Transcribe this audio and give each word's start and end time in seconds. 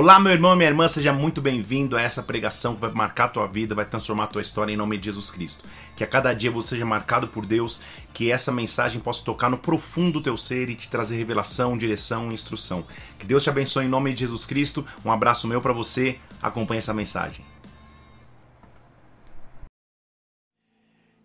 Olá, 0.00 0.20
meu 0.20 0.30
irmão 0.30 0.52
e 0.52 0.56
minha 0.56 0.68
irmã, 0.68 0.86
seja 0.86 1.12
muito 1.12 1.42
bem-vindo 1.42 1.96
a 1.96 2.00
essa 2.00 2.22
pregação 2.22 2.76
que 2.76 2.80
vai 2.82 2.92
marcar 2.92 3.24
a 3.24 3.28
tua 3.30 3.48
vida, 3.48 3.74
vai 3.74 3.84
transformar 3.84 4.24
a 4.24 4.26
tua 4.28 4.40
história 4.40 4.72
em 4.72 4.76
nome 4.76 4.96
de 4.96 5.06
Jesus 5.06 5.28
Cristo. 5.28 5.64
Que 5.96 6.04
a 6.04 6.06
cada 6.06 6.32
dia 6.32 6.52
você 6.52 6.68
seja 6.68 6.86
marcado 6.86 7.26
por 7.26 7.44
Deus, 7.44 7.82
que 8.14 8.30
essa 8.30 8.52
mensagem 8.52 9.00
possa 9.00 9.24
tocar 9.24 9.50
no 9.50 9.58
profundo 9.58 10.12
do 10.12 10.22
teu 10.22 10.36
ser 10.36 10.70
e 10.70 10.76
te 10.76 10.88
trazer 10.88 11.16
revelação, 11.16 11.76
direção 11.76 12.30
e 12.30 12.34
instrução. 12.34 12.86
Que 13.18 13.26
Deus 13.26 13.42
te 13.42 13.50
abençoe 13.50 13.86
em 13.86 13.88
nome 13.88 14.14
de 14.14 14.20
Jesus 14.20 14.46
Cristo. 14.46 14.86
Um 15.04 15.10
abraço 15.10 15.48
meu 15.48 15.60
para 15.60 15.72
você. 15.72 16.20
Acompanhe 16.40 16.78
essa 16.78 16.94
mensagem. 16.94 17.44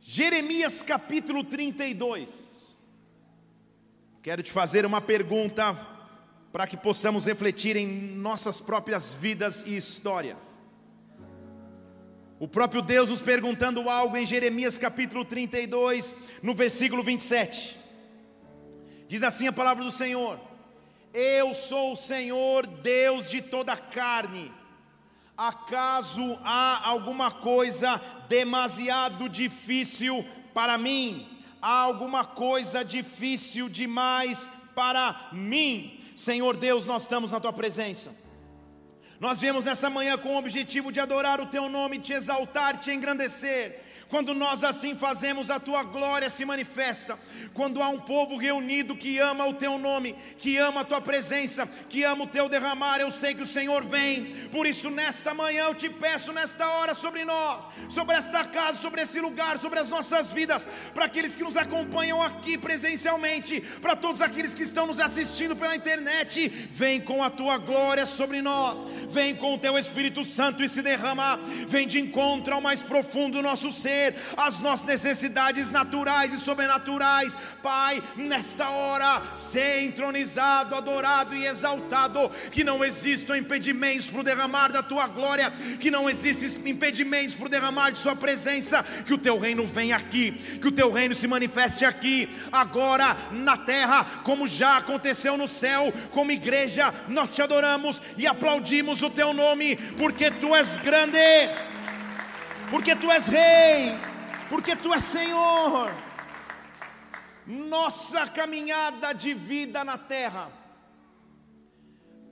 Jeremias 0.02 0.82
capítulo 0.82 1.44
32. 1.44 2.76
Quero 4.24 4.42
te 4.42 4.52
fazer 4.52 4.84
uma 4.84 5.00
pergunta 5.00 5.93
para 6.54 6.68
que 6.68 6.78
possamos 6.78 7.26
refletir 7.26 7.76
em 7.76 7.88
nossas 7.88 8.62
próprias 8.62 9.12
vidas 9.12 9.64
e 9.66 9.76
história. 9.76 10.38
O 12.40 12.48
próprio 12.48 12.80
Deus 12.80 13.10
nos 13.10 13.24
perguntando 13.24 13.90
algo 13.90 14.16
em 14.16 14.24
Jeremias 14.24 14.78
capítulo 14.78 15.26
32, 15.26 16.16
no 16.44 16.54
versículo 16.54 17.02
27. 17.02 17.76
Diz 19.08 19.24
assim 19.24 19.48
a 19.48 19.52
palavra 19.52 19.84
do 19.84 19.90
Senhor: 19.90 20.40
Eu 21.12 21.56
sou 21.56 21.94
o 21.94 21.98
Senhor, 21.98 22.68
Deus 22.68 23.32
de 23.32 23.42
toda 23.42 23.74
a 23.74 23.78
carne. 23.78 24.52
Acaso 25.36 26.38
há 26.44 26.88
alguma 26.88 27.32
coisa 27.32 28.00
demasiado 28.30 29.28
difícil 29.28 30.24
para 30.54 30.78
mim? 30.78 31.28
Há 31.60 31.80
alguma 31.80 32.24
coisa 32.24 32.86
difícil 32.86 33.68
demais 33.68 34.48
para 34.76 35.30
mim? 35.32 36.03
Senhor 36.16 36.58
Deus, 36.58 36.86
nós 36.86 37.04
estamos 37.04 37.32
na 37.32 37.40
tua 37.40 37.54
presença. 37.54 38.12
Nós 39.20 39.40
viemos 39.40 39.66
nessa 39.66 39.90
manhã 39.90 40.18
com 40.18 40.36
o 40.36 40.38
objetivo 40.38 40.92
de 40.92 41.00
adorar 41.00 41.40
o 41.40 41.46
teu 41.46 41.70
nome, 41.70 42.00
te 42.00 42.14
exaltar, 42.14 42.78
te 42.78 42.92
engrandecer. 42.92 43.82
Quando 44.14 44.36
nós 44.36 44.64
assim 44.64 44.96
fazemos, 44.96 45.50
a 45.50 45.60
tua 45.60 45.82
glória 45.82 46.30
se 46.30 46.46
manifesta. 46.46 47.18
Quando 47.52 47.82
há 47.82 47.90
um 47.90 48.00
povo 48.00 48.38
reunido 48.38 48.96
que 48.96 49.18
ama 49.18 49.48
o 49.48 49.56
teu 49.56 49.80
nome, 49.80 50.16
que 50.38 50.56
ama 50.56 50.82
a 50.82 50.84
tua 50.84 51.02
presença, 51.02 51.68
que 51.90 52.04
ama 52.04 52.26
o 52.26 52.28
teu 52.28 52.48
derramar, 52.48 53.00
eu 53.00 53.10
sei 53.10 53.34
que 53.34 53.42
o 53.42 53.54
Senhor 53.58 53.84
vem. 53.84 54.26
Por 54.52 54.68
isso, 54.68 54.92
nesta 54.92 55.34
manhã, 55.34 55.64
eu 55.64 55.74
te 55.74 55.90
peço, 55.90 56.32
nesta 56.32 56.68
hora, 56.76 56.94
sobre 56.94 57.26
nós, 57.26 57.68
sobre 57.90 58.16
esta 58.16 58.44
casa, 58.44 58.78
sobre 58.78 59.02
esse 59.02 59.20
lugar, 59.20 59.58
sobre 59.58 59.80
as 59.80 59.90
nossas 59.90 60.30
vidas, 60.30 60.68
para 60.94 61.06
aqueles 61.06 61.36
que 61.36 61.44
nos 61.44 61.58
acompanham 61.58 62.22
aqui 62.22 62.56
presencialmente, 62.56 63.62
para 63.82 63.96
todos 63.96 64.22
aqueles 64.22 64.54
que 64.54 64.62
estão 64.62 64.86
nos 64.86 65.00
assistindo 65.00 65.56
pela 65.56 65.76
internet, 65.76 66.50
vem 66.72 67.02
com 67.02 67.24
a 67.24 67.32
tua 67.32 67.58
glória 67.58 68.06
sobre 68.06 68.44
nós, 68.44 68.86
vem 69.10 69.36
com 69.36 69.56
o 69.56 69.58
teu 69.58 69.76
Espírito 69.76 70.24
Santo 70.24 70.64
e 70.64 70.70
se 70.70 70.84
derrama, 70.84 71.38
vem 71.68 71.88
de 71.88 72.00
encontro 72.00 72.54
ao 72.54 72.62
mais 72.62 72.84
profundo 72.84 73.38
do 73.38 73.42
nosso 73.42 73.72
ser 73.72 74.03
as 74.36 74.60
nossas 74.60 74.86
necessidades 74.86 75.70
naturais 75.70 76.34
e 76.34 76.40
sobrenaturais. 76.40 77.38
Pai, 77.62 78.02
nesta 78.16 78.70
hora, 78.70 79.22
ser 79.36 79.84
entronizado, 79.84 80.76
adorado 80.76 81.36
e 81.36 81.46
exaltado. 81.46 82.30
Que 82.52 82.64
não 82.64 82.84
existam 82.84 83.38
impedimentos 83.38 84.08
para 84.08 84.20
o 84.20 84.24
derramar 84.24 84.72
da 84.72 84.82
tua 84.82 85.08
glória, 85.08 85.52
que 85.80 85.92
não 85.92 86.10
existem 86.10 86.72
impedimentos 86.72 87.36
para 87.36 87.46
o 87.46 87.50
derramar 87.50 87.92
de 87.92 87.98
Sua 87.98 88.16
presença. 88.16 88.84
Que 89.06 89.14
o 89.14 89.18
teu 89.18 89.38
reino 89.38 89.66
venha 89.66 89.96
aqui, 89.96 90.32
que 90.32 90.68
o 90.68 90.72
teu 90.72 90.92
reino 90.92 91.16
se 91.16 91.28
manifeste 91.28 91.86
aqui, 91.86 92.30
agora 92.52 93.16
na 93.32 93.58
terra, 93.58 94.06
como 94.24 94.48
já 94.48 94.78
aconteceu 94.78 95.38
no 95.38 95.48
céu. 95.48 95.94
Como 96.12 96.32
igreja, 96.32 96.94
nós 97.08 97.34
te 97.36 97.42
adoramos 97.42 98.02
e 98.18 98.28
aplaudimos 98.28 99.02
o 99.02 99.10
teu 99.10 99.34
nome, 99.34 99.76
porque 99.98 100.32
tu 100.32 100.56
és 100.56 100.78
grande 100.78 101.18
porque 102.74 102.96
tu 102.96 103.12
és 103.12 103.28
rei, 103.28 103.96
porque 104.50 104.76
tu 104.76 104.92
és 104.92 105.04
Senhor. 105.04 105.94
Nossa 107.46 108.26
caminhada 108.26 109.14
de 109.14 109.32
vida 109.32 109.84
na 109.84 109.96
terra 109.96 110.52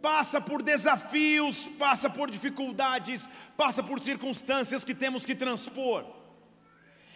passa 0.02 0.42
por 0.42 0.64
desafios, 0.64 1.68
passa 1.68 2.10
por 2.10 2.32
dificuldades, 2.32 3.30
passa 3.56 3.84
por 3.84 4.02
circunstâncias 4.02 4.84
que 4.84 4.96
temos 4.96 5.28
que 5.28 5.36
transpor. 5.36 6.08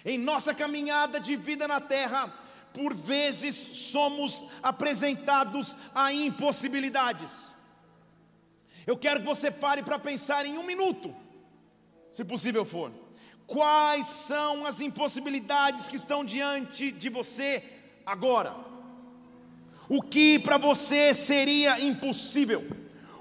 Em 0.06 0.20
nossa 0.20 0.54
caminhada 0.54 1.20
de 1.20 1.36
vida 1.36 1.68
na 1.68 1.82
terra, 1.82 2.32
por 2.76 2.94
vezes 2.94 3.56
somos 3.56 4.46
apresentados 4.62 5.76
a 5.96 6.14
impossibilidades. 6.14 7.58
Eu 8.86 8.96
quero 8.96 9.22
que 9.22 9.26
você 9.26 9.50
pare 9.50 9.82
para 9.82 9.98
pensar 9.98 10.46
em 10.46 10.60
um 10.60 10.64
minuto, 10.64 11.16
se 12.12 12.24
possível 12.24 12.64
for. 12.64 13.05
Quais 13.48 14.08
são 14.08 14.66
as 14.66 14.82
impossibilidades 14.82 15.88
que 15.88 15.96
estão 15.96 16.26
diante 16.26 16.92
de 16.92 17.10
você 17.10 17.64
agora? 18.06 18.56
O 19.88 20.02
que 20.02 20.40
para 20.40 20.58
você 20.58 21.14
seria 21.14 21.80
impossível? 21.80 22.66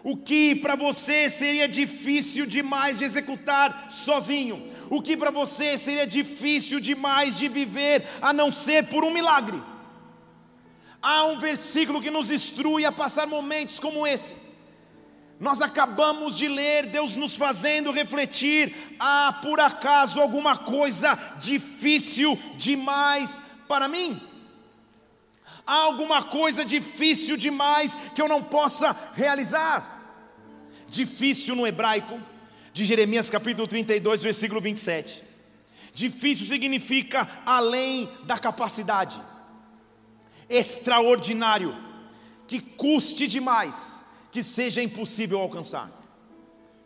O 0.02 0.16
que 0.16 0.54
para 0.54 0.76
você 0.76 1.30
seria 1.30 1.66
difícil 1.66 2.46
demais 2.46 2.98
de 2.98 3.04
executar 3.04 3.90
sozinho? 3.90 4.70
O 4.90 5.00
que 5.00 5.16
para 5.16 5.30
você 5.30 5.78
seria 5.78 6.06
difícil 6.06 6.80
demais 6.80 7.38
de 7.38 7.48
viver 7.48 8.06
a 8.20 8.32
não 8.32 8.50
ser 8.52 8.86
por 8.86 9.04
um 9.04 9.10
milagre? 9.10 9.62
Há 11.00 11.24
um 11.24 11.38
versículo 11.38 12.00
que 12.00 12.10
nos 12.10 12.30
instrui 12.30 12.84
a 12.86 12.92
passar 12.92 13.26
momentos 13.26 13.78
como 13.78 14.06
esse. 14.06 14.34
Nós 15.44 15.60
acabamos 15.60 16.38
de 16.38 16.48
ler 16.48 16.86
Deus 16.86 17.16
nos 17.16 17.36
fazendo 17.36 17.90
refletir: 17.90 18.96
há 18.98 19.40
por 19.42 19.60
acaso 19.60 20.18
alguma 20.18 20.56
coisa 20.56 21.18
difícil 21.38 22.34
demais 22.56 23.38
para 23.68 23.86
mim? 23.86 24.18
Há 25.66 25.74
alguma 25.74 26.22
coisa 26.22 26.64
difícil 26.64 27.36
demais 27.36 27.94
que 28.14 28.22
eu 28.22 28.26
não 28.26 28.42
possa 28.42 28.96
realizar? 29.12 30.02
Difícil 30.88 31.54
no 31.54 31.66
hebraico, 31.66 32.18
de 32.72 32.86
Jeremias 32.86 33.28
capítulo 33.28 33.68
32, 33.68 34.22
versículo 34.22 34.62
27. 34.62 35.22
Difícil 35.92 36.46
significa 36.46 37.28
além 37.44 38.08
da 38.22 38.38
capacidade, 38.38 39.22
extraordinário, 40.48 41.76
que 42.46 42.60
custe 42.60 43.26
demais 43.26 44.03
que 44.34 44.42
seja 44.42 44.82
impossível 44.82 45.38
alcançar. 45.38 45.88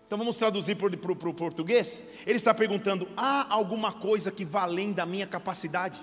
Então 0.07 0.19
vamos 0.19 0.37
traduzir 0.37 0.75
para 0.75 1.31
o 1.31 1.35
português. 1.35 2.05
Ele 2.27 2.37
está 2.37 2.53
perguntando: 2.53 3.09
há 3.17 3.51
alguma 3.51 3.91
coisa 3.91 4.31
que 4.31 4.45
vá 4.45 4.65
além 4.65 4.93
da 4.93 5.07
minha 5.07 5.27
capacidade? 5.27 5.99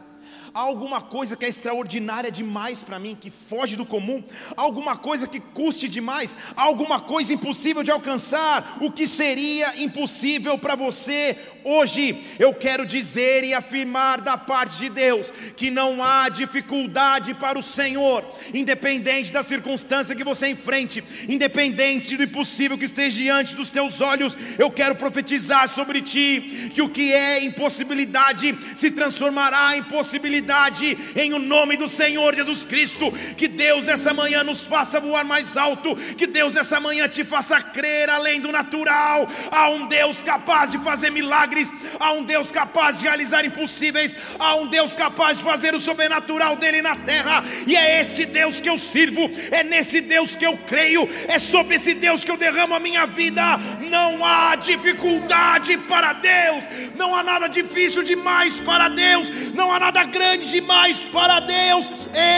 Há 0.54 0.60
alguma 0.60 1.02
coisa 1.02 1.36
que 1.36 1.44
é 1.44 1.50
extraordinária 1.50 2.32
demais 2.32 2.82
para 2.82 2.98
mim, 2.98 3.18
que 3.20 3.30
foge 3.30 3.76
do 3.76 3.86
comum? 3.86 4.24
Há 4.56 4.62
alguma 4.62 4.96
coisa 4.96 5.28
que 5.28 5.40
custe 5.40 5.88
demais? 5.88 6.38
Há 6.56 6.64
alguma 6.64 7.00
coisa 7.00 7.34
impossível 7.34 7.84
de 7.84 7.92
alcançar? 7.92 8.78
O 8.82 8.92
que 8.92 9.06
seria 9.06 9.82
impossível 9.82 10.58
para 10.58 10.76
você 10.76 11.38
hoje? 11.64 12.24
Eu 12.40 12.54
quero 12.54 12.86
dizer 12.86 13.44
e 13.44 13.54
afirmar 13.54 14.22
da 14.22 14.38
parte 14.38 14.78
de 14.78 14.90
Deus 14.90 15.34
que 15.58 15.70
não 15.70 16.02
há 16.04 16.30
dificuldade 16.30 17.34
para 17.34 17.60
o 17.60 17.64
Senhor, 17.64 18.24
independente 18.54 19.34
da 19.34 19.44
circunstância 19.44 20.16
que 20.16 20.24
você 20.24 20.48
enfrente, 20.48 21.04
independente 21.28 22.16
do 22.16 22.24
impossível 22.24 22.78
que 22.78 22.86
esteja 22.86 23.18
diante 23.18 23.56
dos 23.56 23.70
teus 23.70 24.00
olhos. 24.00 24.38
Eu 24.58 24.72
quero 24.72 24.96
profetizar 24.96 25.68
sobre 25.68 26.02
ti 26.02 26.72
que 26.74 26.82
o 26.82 26.90
que 26.90 27.12
é 27.12 27.44
impossibilidade 27.44 28.58
se 28.76 28.92
transformará 28.92 29.76
em 29.76 29.84
possibilidade 29.84 30.25
autoridade 30.26 30.98
em 31.16 31.34
o 31.34 31.40
nome 31.40 31.78
do 31.78 31.88
Senhor 31.88 32.36
Jesus 32.36 32.66
Cristo. 32.66 33.12
Que 33.38 33.48
Deus 33.48 33.86
nessa 33.86 34.14
manhã 34.14 34.44
nos 34.44 34.64
faça 34.64 35.00
voar 35.00 35.24
mais 35.24 35.56
alto, 35.56 35.96
que 36.18 36.26
Deus 36.26 36.54
nessa 36.54 36.80
manhã 36.80 37.08
te 37.08 37.24
faça 37.24 37.62
crer 37.62 38.10
além 38.10 38.42
do 38.42 38.52
natural. 38.52 39.30
Há 39.52 39.70
um 39.70 39.88
Deus 39.88 40.24
capaz 40.24 40.72
de 40.72 40.80
fazer 40.80 41.12
milagres, 41.12 41.72
há 42.00 42.14
um 42.14 42.24
Deus 42.24 42.52
capaz 42.52 43.00
de 43.00 43.06
realizar 43.06 43.46
impossíveis, 43.46 44.16
há 44.40 44.56
um 44.56 44.68
Deus 44.68 44.96
capaz 44.96 45.38
de 45.38 45.44
fazer 45.44 45.76
o 45.76 45.80
sobrenatural 45.80 46.56
dele 46.56 46.82
na 46.82 46.96
terra, 46.96 47.44
e 47.68 47.76
é 47.76 48.02
esse 48.02 48.26
Deus 48.26 48.60
que 48.60 48.70
eu 48.70 48.78
sirvo, 48.78 49.30
é 49.52 49.64
nesse 49.64 50.02
Deus 50.02 50.36
que 50.36 50.46
eu 50.46 50.58
creio, 50.58 51.08
é 51.28 51.38
sobre 51.38 51.76
esse 51.76 51.94
Deus 51.94 52.26
que 52.26 52.32
eu 52.32 52.38
derramo 52.38 52.74
a 52.74 52.80
minha 52.80 53.06
vida. 53.06 53.58
Não 53.90 54.26
há 54.26 54.56
dificuldade 54.56 55.78
para 55.78 56.14
Deus, 56.14 56.68
não 56.96 57.14
há 57.16 57.24
nada 57.24 57.48
difícil 57.48 58.04
demais 58.04 58.60
para 58.60 58.90
Deus, 58.90 59.30
não 59.54 59.72
há 59.72 59.80
nada 59.80 60.06
grande 60.16 60.50
demais 60.50 61.04
para 61.06 61.42
Deus. 61.42 61.92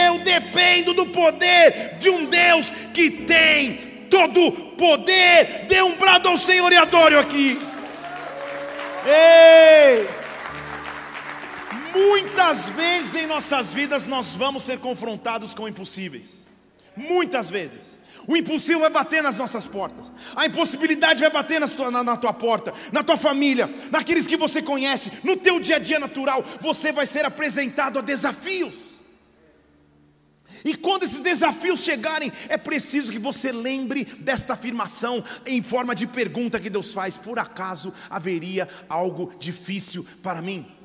Eu 0.04 0.18
dependo 0.18 0.92
do 0.92 1.06
poder 1.06 1.96
de 2.00 2.10
um 2.10 2.24
Deus 2.24 2.70
que 2.92 3.10
tem 3.10 4.06
todo 4.10 4.50
poder. 4.76 5.66
Dê 5.68 5.80
um 5.82 5.96
brado 5.96 6.28
ao 6.28 6.36
Senhor 6.36 6.72
e 6.72 6.76
aqui. 7.20 7.60
Ei! 9.06 10.08
Muitas 11.94 12.68
vezes 12.68 13.14
em 13.14 13.26
nossas 13.26 13.72
vidas 13.72 14.04
nós 14.04 14.34
vamos 14.34 14.64
ser 14.64 14.78
confrontados 14.78 15.54
com 15.54 15.68
impossíveis. 15.68 16.48
Muitas 16.96 17.48
vezes. 17.48 17.97
O 18.28 18.36
impossível 18.36 18.80
vai 18.80 18.90
bater 18.90 19.22
nas 19.22 19.38
nossas 19.38 19.64
portas. 19.64 20.12
A 20.36 20.44
impossibilidade 20.44 21.20
vai 21.20 21.30
bater 21.30 21.66
tua, 21.70 21.90
na, 21.90 22.04
na, 22.04 22.14
tua 22.14 22.34
porta, 22.34 22.74
na 22.92 23.02
tua 23.02 23.16
família, 23.16 23.70
naqueles 23.90 24.26
que 24.26 24.36
você 24.36 24.60
conhece, 24.60 25.10
no 25.24 25.34
teu 25.34 25.58
dia 25.58 25.76
a 25.76 25.78
dia 25.78 25.98
natural. 25.98 26.44
Você 26.60 26.92
vai 26.92 27.06
ser 27.06 27.24
apresentado 27.24 27.98
a 27.98 28.02
desafios. 28.02 29.00
E 30.62 30.76
quando 30.76 31.04
esses 31.04 31.20
desafios 31.20 31.82
chegarem, 31.82 32.30
é 32.50 32.58
preciso 32.58 33.10
que 33.10 33.18
você 33.18 33.50
lembre 33.50 34.04
desta 34.04 34.52
afirmação 34.52 35.24
em 35.46 35.62
forma 35.62 35.94
de 35.94 36.06
pergunta 36.06 36.60
que 36.60 36.68
Deus 36.68 36.92
faz: 36.92 37.16
por 37.16 37.38
acaso 37.38 37.94
haveria 38.10 38.68
algo 38.90 39.32
difícil 39.38 40.06
para 40.22 40.42
mim? 40.42 40.77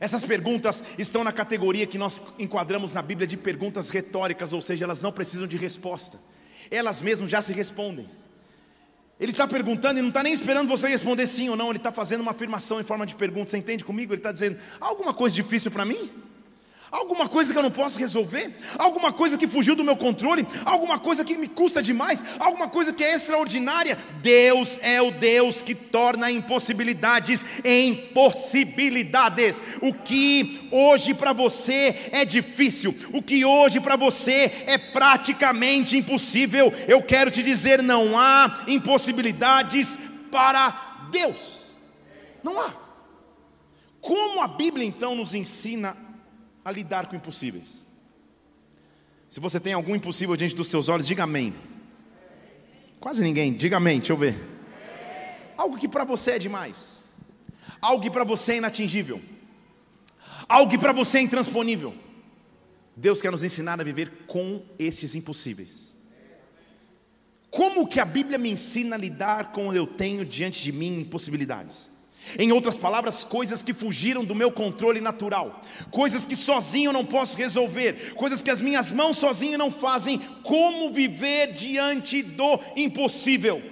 Essas 0.00 0.24
perguntas 0.24 0.82
estão 0.98 1.24
na 1.24 1.32
categoria 1.32 1.86
que 1.86 1.98
nós 1.98 2.22
enquadramos 2.38 2.92
na 2.92 3.02
Bíblia 3.02 3.26
de 3.26 3.36
perguntas 3.36 3.88
retóricas, 3.88 4.52
ou 4.52 4.60
seja, 4.60 4.84
elas 4.84 5.02
não 5.02 5.12
precisam 5.12 5.46
de 5.46 5.56
resposta, 5.56 6.18
elas 6.70 7.00
mesmas 7.00 7.30
já 7.30 7.40
se 7.40 7.52
respondem. 7.52 8.08
Ele 9.18 9.32
está 9.32 9.48
perguntando 9.48 9.98
e 9.98 10.02
não 10.02 10.10
está 10.10 10.22
nem 10.22 10.32
esperando 10.32 10.68
você 10.68 10.88
responder 10.88 11.26
sim 11.26 11.48
ou 11.48 11.56
não, 11.56 11.70
ele 11.70 11.78
está 11.78 11.90
fazendo 11.90 12.20
uma 12.20 12.32
afirmação 12.32 12.80
em 12.80 12.84
forma 12.84 13.06
de 13.06 13.14
pergunta. 13.14 13.50
Você 13.50 13.56
entende 13.56 13.84
comigo? 13.84 14.12
Ele 14.12 14.20
está 14.20 14.30
dizendo: 14.30 14.58
alguma 14.78 15.14
coisa 15.14 15.34
difícil 15.34 15.70
para 15.70 15.86
mim? 15.86 16.10
Alguma 16.90 17.28
coisa 17.28 17.52
que 17.52 17.58
eu 17.58 17.62
não 17.64 17.70
posso 17.70 17.98
resolver? 17.98 18.54
Alguma 18.78 19.12
coisa 19.12 19.36
que 19.36 19.48
fugiu 19.48 19.74
do 19.74 19.82
meu 19.82 19.96
controle? 19.96 20.46
Alguma 20.64 21.00
coisa 21.00 21.24
que 21.24 21.36
me 21.36 21.48
custa 21.48 21.82
demais? 21.82 22.22
Alguma 22.38 22.68
coisa 22.68 22.92
que 22.92 23.02
é 23.02 23.14
extraordinária? 23.14 23.98
Deus 24.22 24.78
é 24.80 25.02
o 25.02 25.10
Deus 25.10 25.62
que 25.62 25.74
torna 25.74 26.30
impossibilidades 26.30 27.44
em 27.64 27.94
possibilidades. 28.12 29.60
O 29.82 29.92
que 29.92 30.68
hoje 30.70 31.12
para 31.12 31.32
você 31.32 32.08
é 32.12 32.24
difícil, 32.24 32.96
o 33.12 33.20
que 33.20 33.44
hoje 33.44 33.80
para 33.80 33.96
você 33.96 34.64
é 34.66 34.78
praticamente 34.78 35.96
impossível, 35.96 36.72
eu 36.86 37.02
quero 37.02 37.32
te 37.32 37.42
dizer: 37.42 37.82
não 37.82 38.16
há 38.16 38.62
impossibilidades 38.68 39.98
para 40.30 41.08
Deus. 41.10 41.76
Não 42.44 42.60
há. 42.60 42.72
Como 44.00 44.40
a 44.40 44.46
Bíblia 44.46 44.86
então 44.86 45.16
nos 45.16 45.34
ensina 45.34 46.05
a 46.66 46.72
lidar 46.72 47.06
com 47.06 47.14
impossíveis. 47.14 47.84
Se 49.28 49.38
você 49.38 49.60
tem 49.60 49.72
algum 49.72 49.94
impossível 49.94 50.34
diante 50.34 50.56
dos 50.56 50.66
seus 50.66 50.88
olhos, 50.88 51.06
diga 51.06 51.22
amém. 51.22 51.54
Quase 52.98 53.22
ninguém, 53.22 53.52
diga 53.52 53.76
amém, 53.76 53.98
deixa 53.98 54.12
eu 54.12 54.16
ver. 54.16 54.36
Algo 55.56 55.78
que 55.78 55.86
para 55.86 56.02
você 56.02 56.32
é 56.32 56.38
demais, 56.40 57.04
algo 57.80 58.02
que 58.02 58.10
para 58.10 58.24
você 58.24 58.54
é 58.54 58.56
inatingível, 58.56 59.22
algo 60.48 60.68
que 60.68 60.76
para 60.76 60.92
você 60.92 61.18
é 61.18 61.22
intransponível. 61.22 61.94
Deus 62.96 63.22
quer 63.22 63.30
nos 63.30 63.44
ensinar 63.44 63.80
a 63.80 63.84
viver 63.84 64.24
com 64.26 64.60
estes 64.76 65.14
impossíveis. 65.14 65.94
Como 67.48 67.86
que 67.86 68.00
a 68.00 68.04
Bíblia 68.04 68.38
me 68.38 68.50
ensina 68.50 68.96
a 68.96 68.98
lidar 68.98 69.52
com 69.52 69.68
o 69.68 69.72
eu 69.72 69.86
tenho 69.86 70.24
diante 70.24 70.64
de 70.64 70.72
mim 70.72 70.98
impossibilidades? 70.98 71.92
Em 72.38 72.50
outras 72.50 72.76
palavras, 72.76 73.22
coisas 73.22 73.62
que 73.62 73.72
fugiram 73.72 74.24
do 74.24 74.34
meu 74.34 74.50
controle 74.50 75.00
natural, 75.00 75.62
coisas 75.90 76.26
que 76.26 76.34
sozinho 76.34 76.88
eu 76.88 76.92
não 76.92 77.04
posso 77.04 77.36
resolver, 77.36 78.14
coisas 78.14 78.42
que 78.42 78.50
as 78.50 78.60
minhas 78.60 78.90
mãos 78.90 79.18
sozinho 79.18 79.56
não 79.56 79.70
fazem, 79.70 80.18
como 80.42 80.92
viver 80.92 81.52
diante 81.52 82.22
do 82.22 82.58
impossível. 82.76 83.62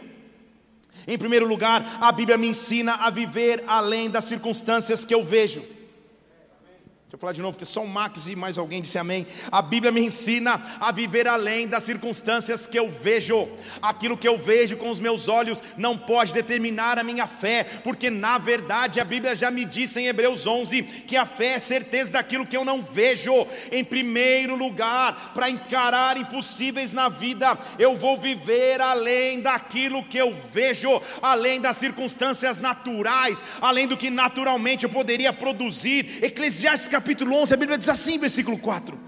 Em 1.07 1.19
primeiro 1.19 1.47
lugar, 1.47 1.99
a 2.01 2.11
Bíblia 2.13 2.39
me 2.39 2.49
ensina 2.49 2.95
a 2.95 3.11
viver 3.11 3.63
além 3.67 4.09
das 4.09 4.25
circunstâncias 4.25 5.05
que 5.05 5.15
eu 5.15 5.25
vejo. 5.25 5.74
Deixa 7.15 7.19
eu 7.19 7.21
falar 7.21 7.33
de 7.33 7.43
novo, 7.43 7.53
porque 7.53 7.65
só 7.65 7.81
o 7.81 7.87
Max 7.87 8.27
e 8.27 8.35
mais 8.35 8.59
alguém 8.59 8.83
disse 8.83 8.99
amém. 8.99 9.25
A 9.53 9.63
Bíblia 9.63 9.93
me 9.93 10.01
ensina 10.01 10.61
a 10.81 10.91
viver 10.91 11.29
além 11.29 11.69
das 11.69 11.85
circunstâncias 11.85 12.67
que 12.67 12.77
eu 12.77 12.91
vejo. 12.91 13.49
Aquilo 13.81 14.17
que 14.17 14.27
eu 14.27 14.37
vejo 14.37 14.77
com 14.77 14.91
os 14.91 14.99
meus 14.99 15.29
olhos 15.29 15.63
não 15.77 15.97
pode 15.97 16.35
determinar 16.35 16.99
a 16.99 17.05
minha 17.05 17.29
fé, 17.29 17.63
porque 17.85 18.11
na 18.11 18.37
verdade 18.37 18.99
a 18.99 19.05
Bíblia 19.05 19.37
já 19.37 19.49
me 19.49 19.65
disse 19.65 20.01
em 20.01 20.09
Hebreus 20.09 20.45
11 20.45 20.83
que 20.83 21.17
a 21.17 21.25
fé 21.25 21.51
é 21.51 21.59
certeza 21.61 22.11
daquilo 22.11 22.45
que 22.45 22.57
eu 22.57 22.65
não 22.65 22.83
vejo. 22.83 23.47
Em 23.71 23.85
primeiro 23.85 24.57
lugar, 24.57 25.31
para 25.35 25.49
encarar 25.49 26.17
impossíveis 26.17 26.91
na 26.91 27.09
vida, 27.09 27.57
eu 27.79 27.97
vou 27.97 28.19
viver 28.19 28.81
além 28.81 29.41
daquilo 29.41 30.03
que 30.03 30.19
eu 30.19 30.35
vejo, 30.53 31.01
além 31.23 31.61
das 31.61 31.77
circunstâncias 31.77 32.59
naturais, 32.59 33.41
além 33.61 33.87
do 33.87 33.97
que 33.97 34.11
naturalmente 34.11 34.83
eu 34.83 34.91
poderia 34.91 35.33
produzir. 35.33 36.19
Eclesiastes 36.21 36.89
capítulo 37.05 37.37
11, 37.37 37.53
a 37.53 37.57
Bíblia 37.59 37.77
diz 37.77 37.91
assim, 37.91 38.17
versículo 38.17 38.57
4: 38.57 38.99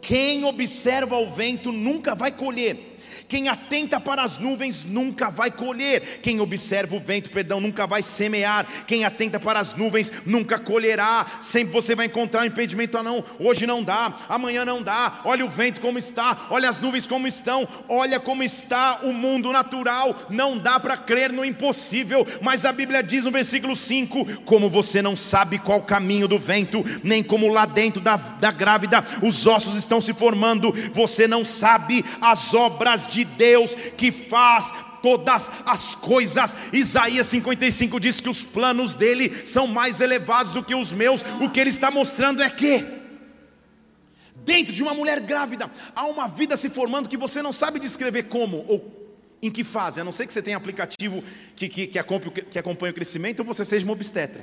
Quem 0.00 0.44
observa 0.44 1.16
o 1.16 1.28
vento 1.28 1.72
nunca 1.72 2.14
vai 2.14 2.30
colher 2.30 2.85
quem 3.28 3.48
atenta 3.48 4.00
para 4.00 4.22
as 4.22 4.38
nuvens 4.38 4.84
nunca 4.84 5.30
vai 5.30 5.50
colher. 5.50 6.20
Quem 6.22 6.40
observa 6.40 6.96
o 6.96 7.00
vento, 7.00 7.30
perdão, 7.30 7.60
nunca 7.60 7.86
vai 7.86 8.02
semear. 8.02 8.66
Quem 8.86 9.04
atenta 9.04 9.38
para 9.40 9.60
as 9.60 9.74
nuvens 9.74 10.12
nunca 10.24 10.58
colherá. 10.58 11.26
Sempre 11.40 11.72
você 11.72 11.94
vai 11.94 12.06
encontrar 12.06 12.42
um 12.42 12.46
impedimento. 12.46 12.96
Ah, 12.98 13.02
não, 13.02 13.24
hoje 13.38 13.66
não 13.66 13.82
dá, 13.82 14.14
amanhã 14.28 14.64
não 14.64 14.82
dá. 14.82 15.20
Olha 15.24 15.44
o 15.44 15.48
vento 15.48 15.80
como 15.80 15.98
está, 15.98 16.46
olha 16.50 16.68
as 16.68 16.78
nuvens 16.78 17.06
como 17.06 17.26
estão, 17.26 17.66
olha 17.88 18.18
como 18.20 18.42
está 18.42 19.00
o 19.02 19.12
mundo 19.12 19.52
natural. 19.52 20.26
Não 20.30 20.58
dá 20.58 20.78
para 20.78 20.96
crer 20.96 21.32
no 21.32 21.44
impossível. 21.44 22.26
Mas 22.40 22.64
a 22.64 22.72
Bíblia 22.72 23.02
diz 23.02 23.24
no 23.24 23.30
versículo 23.30 23.74
5: 23.74 24.42
Como 24.42 24.70
você 24.70 25.02
não 25.02 25.16
sabe 25.16 25.58
qual 25.58 25.82
caminho 25.82 26.28
do 26.28 26.38
vento, 26.38 26.84
nem 27.02 27.22
como 27.22 27.48
lá 27.48 27.66
dentro 27.66 28.00
da, 28.00 28.16
da 28.16 28.50
grávida 28.50 29.04
os 29.22 29.46
ossos 29.46 29.76
estão 29.76 30.00
se 30.00 30.12
formando, 30.12 30.72
você 30.92 31.26
não 31.26 31.44
sabe 31.44 32.04
as 32.20 32.54
obras 32.54 32.95
de 33.04 33.16
de 33.16 33.24
Deus 33.24 33.74
que 33.96 34.12
faz 34.12 34.72
todas 35.02 35.50
as 35.64 35.94
coisas. 35.94 36.56
Isaías 36.72 37.26
55 37.26 37.98
diz 37.98 38.20
que 38.20 38.28
os 38.28 38.42
planos 38.42 38.94
dele 38.94 39.46
são 39.46 39.66
mais 39.66 40.00
elevados 40.00 40.52
do 40.52 40.62
que 40.62 40.74
os 40.74 40.92
meus. 40.92 41.22
O 41.40 41.50
que 41.50 41.60
ele 41.60 41.70
está 41.70 41.90
mostrando 41.90 42.42
é 42.42 42.50
que 42.50 42.84
dentro 44.44 44.72
de 44.72 44.82
uma 44.82 44.94
mulher 44.94 45.20
grávida 45.20 45.70
há 45.94 46.06
uma 46.06 46.28
vida 46.28 46.56
se 46.56 46.68
formando 46.68 47.08
que 47.08 47.16
você 47.16 47.42
não 47.42 47.52
sabe 47.52 47.80
descrever 47.80 48.24
como 48.24 48.64
ou 48.68 48.94
em 49.42 49.50
que 49.50 49.64
fase, 49.64 50.00
a 50.00 50.04
não 50.04 50.12
ser 50.12 50.26
que 50.26 50.32
você 50.32 50.42
tenha 50.42 50.56
aplicativo 50.56 51.22
que, 51.54 51.68
que, 51.68 51.86
que, 51.86 51.98
acompanha, 51.98 52.42
que 52.50 52.58
o 52.58 52.92
crescimento 52.94 53.40
ou 53.40 53.44
você 53.44 53.64
seja 53.64 53.84
uma 53.84 53.92
obstetra. 53.92 54.42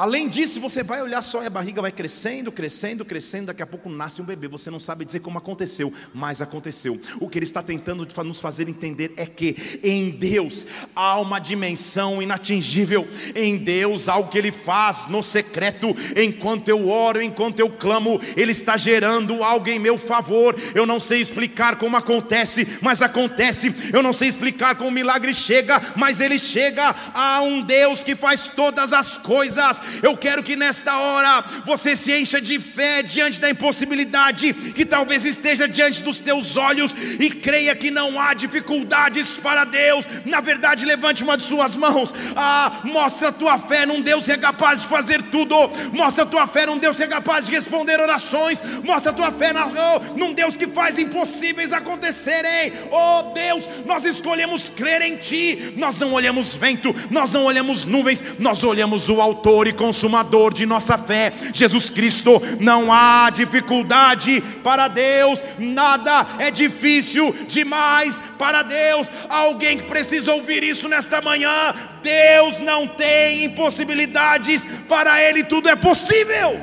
Além 0.00 0.30
disso, 0.30 0.62
você 0.62 0.82
vai 0.82 1.02
olhar 1.02 1.20
só 1.20 1.42
e 1.42 1.46
a 1.46 1.50
barriga 1.50 1.82
vai 1.82 1.92
crescendo, 1.92 2.50
crescendo, 2.50 3.04
crescendo, 3.04 3.48
daqui 3.48 3.62
a 3.62 3.66
pouco 3.66 3.90
nasce 3.90 4.22
um 4.22 4.24
bebê. 4.24 4.48
Você 4.48 4.70
não 4.70 4.80
sabe 4.80 5.04
dizer 5.04 5.20
como 5.20 5.36
aconteceu, 5.36 5.92
mas 6.14 6.40
aconteceu. 6.40 6.98
O 7.20 7.28
que 7.28 7.36
ele 7.36 7.44
está 7.44 7.62
tentando 7.62 8.08
nos 8.24 8.40
fazer 8.40 8.66
entender 8.66 9.12
é 9.18 9.26
que 9.26 9.78
em 9.84 10.08
Deus 10.08 10.66
há 10.96 11.20
uma 11.20 11.38
dimensão 11.38 12.22
inatingível. 12.22 13.06
Em 13.34 13.58
Deus 13.58 14.08
há 14.08 14.16
o 14.16 14.28
que 14.28 14.38
ele 14.38 14.50
faz 14.50 15.06
no 15.06 15.22
secreto, 15.22 15.94
enquanto 16.16 16.70
eu 16.70 16.88
oro, 16.88 17.20
enquanto 17.20 17.60
eu 17.60 17.68
clamo, 17.68 18.18
ele 18.38 18.52
está 18.52 18.78
gerando 18.78 19.44
algo 19.44 19.68
em 19.68 19.78
meu 19.78 19.98
favor. 19.98 20.56
Eu 20.74 20.86
não 20.86 20.98
sei 20.98 21.20
explicar 21.20 21.76
como 21.76 21.98
acontece, 21.98 22.66
mas 22.80 23.02
acontece. 23.02 23.70
Eu 23.92 24.02
não 24.02 24.14
sei 24.14 24.28
explicar 24.28 24.76
como 24.76 24.88
o 24.88 24.92
milagre 24.92 25.34
chega, 25.34 25.78
mas 25.94 26.20
ele 26.20 26.38
chega. 26.38 26.96
Há 27.12 27.42
um 27.42 27.60
Deus 27.60 28.02
que 28.02 28.16
faz 28.16 28.48
todas 28.48 28.94
as 28.94 29.18
coisas 29.18 29.89
eu 30.02 30.16
quero 30.16 30.42
que 30.42 30.56
nesta 30.56 30.96
hora 30.98 31.44
você 31.64 31.94
se 31.96 32.12
encha 32.12 32.40
de 32.40 32.58
fé 32.58 33.02
diante 33.02 33.40
da 33.40 33.50
impossibilidade 33.50 34.52
que 34.52 34.84
talvez 34.84 35.24
esteja 35.24 35.68
diante 35.68 36.02
dos 36.02 36.18
teus 36.18 36.56
olhos 36.56 36.94
e 37.18 37.30
creia 37.30 37.74
que 37.74 37.90
não 37.90 38.20
há 38.20 38.34
dificuldades 38.34 39.36
para 39.36 39.64
Deus. 39.64 40.06
Na 40.24 40.40
verdade, 40.40 40.84
levante 40.84 41.24
uma 41.24 41.36
de 41.36 41.42
suas 41.42 41.76
mãos. 41.76 42.12
Ah, 42.36 42.80
mostra 42.84 43.28
a 43.28 43.32
tua 43.32 43.58
fé 43.58 43.86
num 43.86 44.00
Deus 44.00 44.26
que 44.26 44.32
é 44.32 44.38
capaz 44.38 44.82
de 44.82 44.88
fazer 44.88 45.22
tudo. 45.24 45.54
Mostra 45.92 46.24
a 46.24 46.26
tua 46.26 46.46
fé 46.46 46.66
num 46.66 46.78
Deus 46.78 46.96
que 46.96 47.02
é 47.02 47.06
capaz 47.06 47.46
de 47.46 47.52
responder 47.52 48.00
orações. 48.00 48.60
Mostra 48.84 49.10
a 49.10 49.14
tua 49.14 49.30
fé 49.32 49.52
na, 49.52 49.66
oh, 49.66 50.16
num 50.16 50.32
Deus 50.32 50.56
que 50.56 50.66
faz 50.66 50.98
impossíveis 50.98 51.72
acontecerem. 51.72 52.72
Oh 52.90 53.32
Deus, 53.32 53.68
nós 53.86 54.04
escolhemos 54.04 54.70
crer 54.70 55.02
em 55.02 55.16
Ti. 55.16 55.74
Nós 55.76 55.96
não 55.96 56.12
olhamos 56.12 56.52
vento, 56.52 56.94
nós 57.10 57.32
não 57.32 57.44
olhamos 57.44 57.84
nuvens, 57.84 58.22
nós 58.38 58.62
olhamos 58.62 59.08
o 59.08 59.20
Autor 59.20 59.66
e 59.70 59.72
consumador 59.72 60.52
de 60.52 60.66
nossa 60.66 60.98
fé, 60.98 61.32
Jesus 61.52 61.88
Cristo. 61.88 62.40
Não 62.60 62.92
há 62.92 63.30
dificuldade 63.30 64.40
para 64.62 64.88
Deus, 64.88 65.42
nada 65.58 66.26
é 66.38 66.50
difícil 66.50 67.32
demais 67.48 68.20
para 68.38 68.62
Deus. 68.62 69.10
Alguém 69.28 69.78
que 69.78 69.84
precisa 69.84 70.32
ouvir 70.32 70.62
isso 70.62 70.88
nesta 70.88 71.20
manhã. 71.20 71.74
Deus 72.02 72.60
não 72.60 72.86
tem 72.86 73.44
impossibilidades, 73.44 74.66
para 74.88 75.22
Ele 75.22 75.44
tudo 75.44 75.68
é 75.68 75.76
possível. 75.76 76.60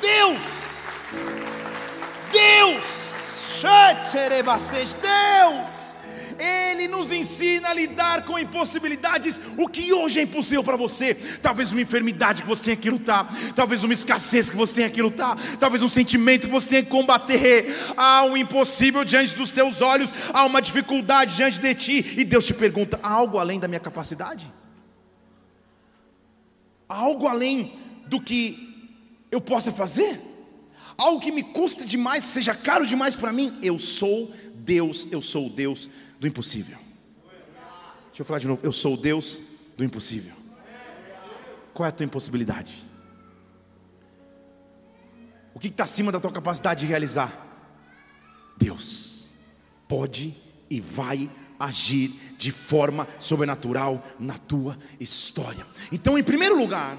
Deus, 0.00 0.42
Deus, 2.32 2.84
Deus, 5.00 5.85
Ele 6.38 6.88
nos 6.88 7.10
ensina 7.10 7.70
a 7.70 7.74
lidar 7.74 8.24
com 8.24 8.38
impossibilidades. 8.38 9.40
O 9.56 9.68
que 9.68 9.92
hoje 9.92 10.20
é 10.20 10.22
impossível 10.22 10.62
para 10.62 10.76
você? 10.76 11.14
Talvez 11.40 11.72
uma 11.72 11.80
enfermidade 11.80 12.42
que 12.42 12.48
você 12.48 12.64
tenha 12.64 12.76
que 12.76 12.90
lutar, 12.90 13.28
talvez 13.54 13.82
uma 13.82 13.92
escassez 13.92 14.50
que 14.50 14.56
você 14.56 14.74
tenha 14.74 14.90
que 14.90 15.02
lutar, 15.02 15.36
talvez 15.58 15.82
um 15.82 15.88
sentimento 15.88 16.46
que 16.46 16.52
você 16.52 16.68
tenha 16.68 16.82
que 16.82 16.90
combater. 16.90 17.74
Há 17.96 18.24
um 18.24 18.36
impossível 18.36 19.04
diante 19.04 19.34
dos 19.36 19.50
teus 19.50 19.80
olhos, 19.80 20.12
há 20.32 20.44
uma 20.44 20.60
dificuldade 20.60 21.36
diante 21.36 21.60
de 21.60 21.74
ti, 21.74 22.14
e 22.18 22.24
Deus 22.24 22.46
te 22.46 22.54
pergunta: 22.54 22.98
há 23.02 23.10
algo 23.10 23.38
além 23.38 23.58
da 23.58 23.68
minha 23.68 23.80
capacidade? 23.80 24.52
Há 26.88 26.96
algo 26.96 27.26
além 27.26 27.72
do 28.06 28.20
que 28.20 28.90
eu 29.30 29.40
possa 29.40 29.72
fazer? 29.72 30.20
Algo 30.96 31.20
que 31.20 31.32
me 31.32 31.42
custa 31.42 31.84
demais, 31.84 32.24
seja 32.24 32.54
caro 32.54 32.86
demais 32.86 33.16
para 33.16 33.32
mim? 33.32 33.58
Eu 33.60 33.78
sou 33.78 34.32
Deus, 34.54 35.06
eu 35.10 35.20
sou 35.20 35.50
Deus 35.50 35.90
do 36.18 36.26
impossível. 36.26 36.78
Deixa 38.06 38.22
eu 38.22 38.24
falar 38.24 38.38
de 38.38 38.48
novo, 38.48 38.64
eu 38.64 38.72
sou 38.72 38.94
o 38.94 38.96
Deus 38.96 39.40
do 39.76 39.84
impossível. 39.84 40.34
Qual 41.74 41.84
é 41.84 41.90
a 41.90 41.92
tua 41.92 42.04
impossibilidade? 42.04 42.84
O 45.52 45.58
que 45.58 45.68
está 45.68 45.84
acima 45.84 46.10
da 46.10 46.20
tua 46.20 46.32
capacidade 46.32 46.80
de 46.80 46.86
realizar? 46.86 47.46
Deus 48.56 49.34
pode 49.86 50.34
e 50.70 50.80
vai 50.80 51.30
agir 51.58 52.08
de 52.36 52.50
forma 52.50 53.06
sobrenatural 53.18 54.02
na 54.18 54.38
tua 54.38 54.78
história. 54.98 55.66
Então, 55.92 56.18
em 56.18 56.22
primeiro 56.22 56.58
lugar, 56.58 56.98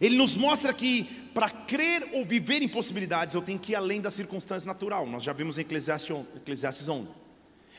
ele 0.00 0.16
nos 0.16 0.36
mostra 0.36 0.72
que 0.72 1.04
para 1.32 1.50
crer 1.50 2.08
ou 2.14 2.24
viver 2.24 2.62
em 2.62 2.68
possibilidades, 2.68 3.34
eu 3.34 3.42
tenho 3.42 3.58
que 3.58 3.72
ir 3.72 3.74
além 3.74 4.00
da 4.00 4.10
circunstância 4.10 4.66
natural. 4.66 5.06
Nós 5.06 5.22
já 5.22 5.32
vimos 5.34 5.58
em 5.58 5.62
Eclesiastes 5.62 6.88
11. 6.88 7.25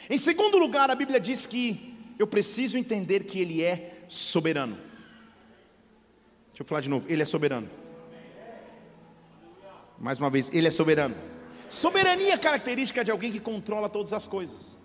Em 0.09 0.17
segundo 0.17 0.57
lugar, 0.57 0.89
a 0.89 0.95
Bíblia 0.95 1.19
diz 1.19 1.45
que 1.45 1.93
eu 2.17 2.25
preciso 2.25 2.77
entender 2.77 3.23
que 3.23 3.39
Ele 3.39 3.61
é 3.61 4.03
soberano. 4.07 4.75
Deixa 6.49 6.61
eu 6.61 6.65
falar 6.65 6.81
de 6.81 6.89
novo, 6.89 7.05
Ele 7.09 7.21
é 7.21 7.25
soberano. 7.25 7.69
Mais 9.99 10.19
uma 10.19 10.29
vez, 10.29 10.49
Ele 10.53 10.67
é 10.67 10.71
soberano. 10.71 11.15
Soberania 11.69 12.33
é 12.33 12.37
característica 12.37 13.03
de 13.03 13.11
alguém 13.11 13.31
que 13.31 13.39
controla 13.39 13.89
todas 13.89 14.13
as 14.13 14.25
coisas. 14.25 14.79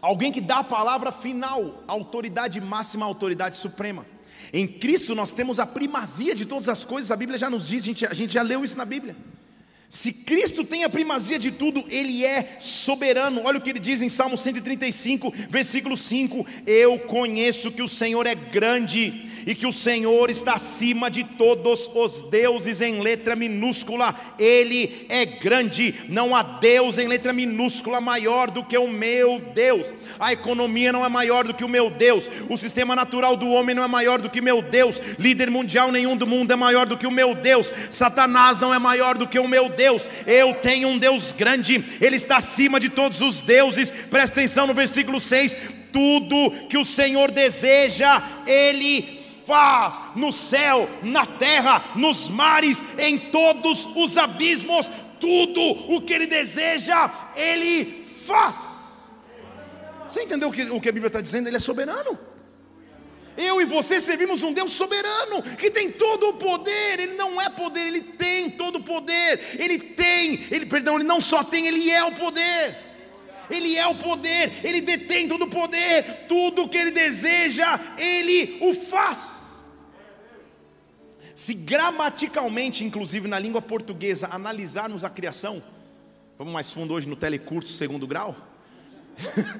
Alguém 0.00 0.32
que 0.32 0.40
dá 0.40 0.58
a 0.58 0.64
palavra 0.64 1.12
final, 1.12 1.82
autoridade 1.86 2.60
máxima, 2.60 3.04
autoridade 3.04 3.56
suprema. 3.56 4.06
Em 4.52 4.66
Cristo 4.66 5.14
nós 5.14 5.30
temos 5.30 5.60
a 5.60 5.66
primazia 5.66 6.34
de 6.34 6.46
todas 6.46 6.68
as 6.68 6.84
coisas, 6.84 7.10
a 7.10 7.16
Bíblia 7.16 7.38
já 7.38 7.50
nos 7.50 7.68
diz, 7.68 7.82
a 7.82 7.86
gente, 7.86 8.06
a 8.06 8.14
gente 8.14 8.32
já 8.32 8.42
leu 8.42 8.64
isso 8.64 8.76
na 8.76 8.84
Bíblia. 8.84 9.16
Se 9.90 10.12
Cristo 10.12 10.62
tem 10.62 10.84
a 10.84 10.88
primazia 10.88 11.36
de 11.36 11.50
tudo, 11.50 11.84
Ele 11.88 12.24
é 12.24 12.58
soberano. 12.60 13.40
Olha 13.42 13.58
o 13.58 13.60
que 13.60 13.70
ele 13.70 13.80
diz 13.80 14.00
em 14.00 14.08
Salmo 14.08 14.38
135, 14.38 15.34
versículo 15.50 15.96
5: 15.96 16.46
Eu 16.64 16.96
conheço 16.96 17.72
que 17.72 17.82
o 17.82 17.88
Senhor 17.88 18.24
é 18.24 18.36
grande 18.36 19.28
e 19.46 19.54
que 19.54 19.66
o 19.66 19.72
Senhor 19.72 20.30
está 20.30 20.54
acima 20.54 21.10
de 21.10 21.24
todos 21.24 21.90
os 21.94 22.22
deuses 22.22 22.80
em 22.80 23.00
letra 23.00 23.36
minúscula. 23.36 24.14
Ele 24.38 25.06
é 25.08 25.24
grande, 25.24 25.94
não 26.08 26.34
há 26.34 26.42
Deus 26.42 26.98
em 26.98 27.08
letra 27.08 27.32
minúscula 27.32 28.00
maior 28.00 28.50
do 28.50 28.64
que 28.64 28.76
o 28.76 28.88
meu 28.88 29.40
Deus. 29.54 29.92
A 30.18 30.32
economia 30.32 30.92
não 30.92 31.04
é 31.04 31.08
maior 31.08 31.44
do 31.44 31.54
que 31.54 31.64
o 31.64 31.68
meu 31.68 31.90
Deus. 31.90 32.30
O 32.48 32.56
sistema 32.56 32.96
natural 32.96 33.36
do 33.36 33.48
homem 33.48 33.74
não 33.74 33.84
é 33.84 33.88
maior 33.88 34.20
do 34.20 34.30
que 34.30 34.40
meu 34.40 34.62
Deus. 34.62 35.00
Líder 35.18 35.50
mundial 35.50 35.90
nenhum 35.90 36.16
do 36.16 36.26
mundo 36.26 36.52
é 36.52 36.56
maior 36.56 36.86
do 36.86 36.96
que 36.96 37.06
o 37.06 37.10
meu 37.10 37.34
Deus. 37.34 37.72
Satanás 37.90 38.58
não 38.58 38.72
é 38.72 38.78
maior 38.78 39.16
do 39.16 39.26
que 39.26 39.38
o 39.38 39.48
meu 39.48 39.68
Deus. 39.68 40.08
Eu 40.26 40.54
tenho 40.54 40.88
um 40.88 40.98
Deus 40.98 41.32
grande, 41.32 41.84
ele 42.00 42.16
está 42.16 42.36
acima 42.36 42.78
de 42.78 42.88
todos 42.88 43.20
os 43.20 43.40
deuses. 43.40 43.90
Presta 43.90 44.40
atenção 44.40 44.66
no 44.66 44.74
versículo 44.74 45.20
6 45.20 45.80
tudo 45.92 46.52
que 46.68 46.78
o 46.78 46.84
Senhor 46.84 47.30
deseja, 47.30 48.22
Ele 48.46 49.19
faz 49.50 50.00
no 50.14 50.30
céu, 50.30 50.88
na 51.02 51.26
terra, 51.26 51.84
nos 51.96 52.28
mares, 52.28 52.84
em 52.96 53.18
todos 53.18 53.88
os 53.96 54.16
abismos, 54.16 54.88
tudo 55.18 55.60
o 55.92 56.00
que 56.00 56.12
Ele 56.12 56.28
deseja, 56.28 57.10
Ele 57.34 58.04
faz. 58.04 59.10
Você 60.06 60.22
entendeu 60.22 60.48
o 60.48 60.52
que, 60.52 60.62
o 60.62 60.80
que 60.80 60.88
a 60.88 60.92
Bíblia 60.92 61.08
está 61.08 61.20
dizendo? 61.20 61.48
Ele 61.48 61.56
é 61.56 61.60
soberano. 61.60 62.16
Eu 63.36 63.60
e 63.60 63.64
você 63.64 64.00
servimos 64.00 64.42
um 64.42 64.52
Deus 64.52 64.70
soberano, 64.72 65.42
que 65.56 65.70
tem 65.70 65.90
todo 65.90 66.28
o 66.28 66.34
poder, 66.34 67.00
Ele 67.00 67.14
não 67.14 67.40
é 67.40 67.50
poder, 67.50 67.88
Ele 67.88 68.02
tem 68.02 68.50
todo 68.50 68.76
o 68.76 68.82
poder, 68.84 69.56
Ele 69.58 69.78
tem, 69.78 70.46
Ele, 70.50 70.66
perdão, 70.66 70.94
Ele 70.94 71.04
não 71.04 71.20
só 71.20 71.42
tem, 71.42 71.66
Ele 71.66 71.90
é 71.90 72.04
o 72.04 72.12
poder. 72.12 72.76
Ele 73.50 73.76
é 73.76 73.86
o 73.86 73.96
poder, 73.96 74.52
Ele 74.62 74.80
detém 74.80 75.26
todo 75.26 75.42
o 75.42 75.50
poder, 75.50 76.26
tudo 76.28 76.62
o 76.62 76.68
que 76.68 76.78
Ele 76.78 76.92
deseja, 76.92 77.80
Ele 77.98 78.58
o 78.60 78.74
faz. 78.74 79.39
Se 81.40 81.54
gramaticalmente, 81.54 82.84
inclusive 82.84 83.26
na 83.26 83.38
língua 83.38 83.62
portuguesa, 83.62 84.28
analisarmos 84.30 85.04
a 85.04 85.08
criação, 85.08 85.62
vamos 86.36 86.52
mais 86.52 86.70
fundo 86.70 86.92
hoje 86.92 87.08
no 87.08 87.16
telecurso 87.16 87.72
segundo 87.72 88.06
grau. 88.06 88.36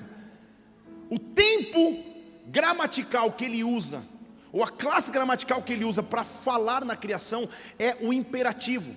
o 1.09 1.19
tempo 1.19 2.05
gramatical 2.49 3.33
que 3.33 3.47
ele 3.47 3.65
usa, 3.65 4.03
ou 4.53 4.63
a 4.63 4.69
classe 4.69 5.11
gramatical 5.11 5.63
que 5.63 5.73
ele 5.73 5.87
usa 5.87 6.03
para 6.03 6.23
falar 6.23 6.85
na 6.85 6.95
criação, 6.95 7.49
é 7.79 7.97
o 8.03 8.13
imperativo. 8.13 8.95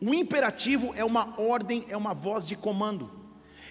O 0.00 0.12
imperativo 0.12 0.92
é 0.96 1.04
uma 1.04 1.40
ordem, 1.40 1.86
é 1.88 1.96
uma 1.96 2.12
voz 2.12 2.44
de 2.44 2.56
comando. 2.56 3.08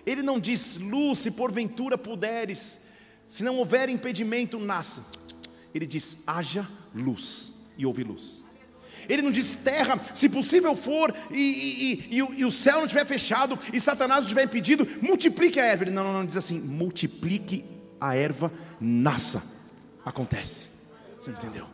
Ele 0.06 0.24
não 0.24 0.40
diz, 0.40 0.78
luz, 0.78 1.20
se 1.20 1.32
porventura 1.32 1.98
puderes, 1.98 2.80
se 3.28 3.44
não 3.44 3.58
houver 3.58 3.90
impedimento, 3.90 4.58
nasça. 4.60 5.04
Ele 5.76 5.86
diz, 5.86 6.24
haja 6.26 6.66
luz 6.96 7.63
e 7.78 7.86
houve 7.86 8.04
luz. 8.04 8.44
Ele 9.10 9.22
não 9.22 9.32
diz 9.32 9.56
terra, 9.56 10.00
se 10.14 10.30
possível 10.30 10.76
for, 10.76 11.14
e, 11.30 11.36
e, 11.36 12.18
e, 12.18 12.40
e, 12.40 12.46
o 12.46 12.52
céu 12.52 12.78
não 12.78 12.86
estiver 12.86 13.06
fechado, 13.06 13.60
e 13.74 13.80
Satanás 13.80 14.22
não 14.22 14.24
estiver 14.24 14.44
impedido, 14.44 14.88
multiplique 15.02 15.60
a 15.60 15.66
erva. 15.66 15.84
Ele 15.84 15.92
não, 15.92 16.04
não, 16.04 16.14
não 16.14 16.26
diz 16.26 16.38
assim, 16.38 16.60
multiplique 16.60 17.66
a 18.00 18.16
erva, 18.16 18.52
nasça. 18.80 19.44
Acontece. 20.06 20.70
Você 21.20 21.32
entendeu? 21.32 21.68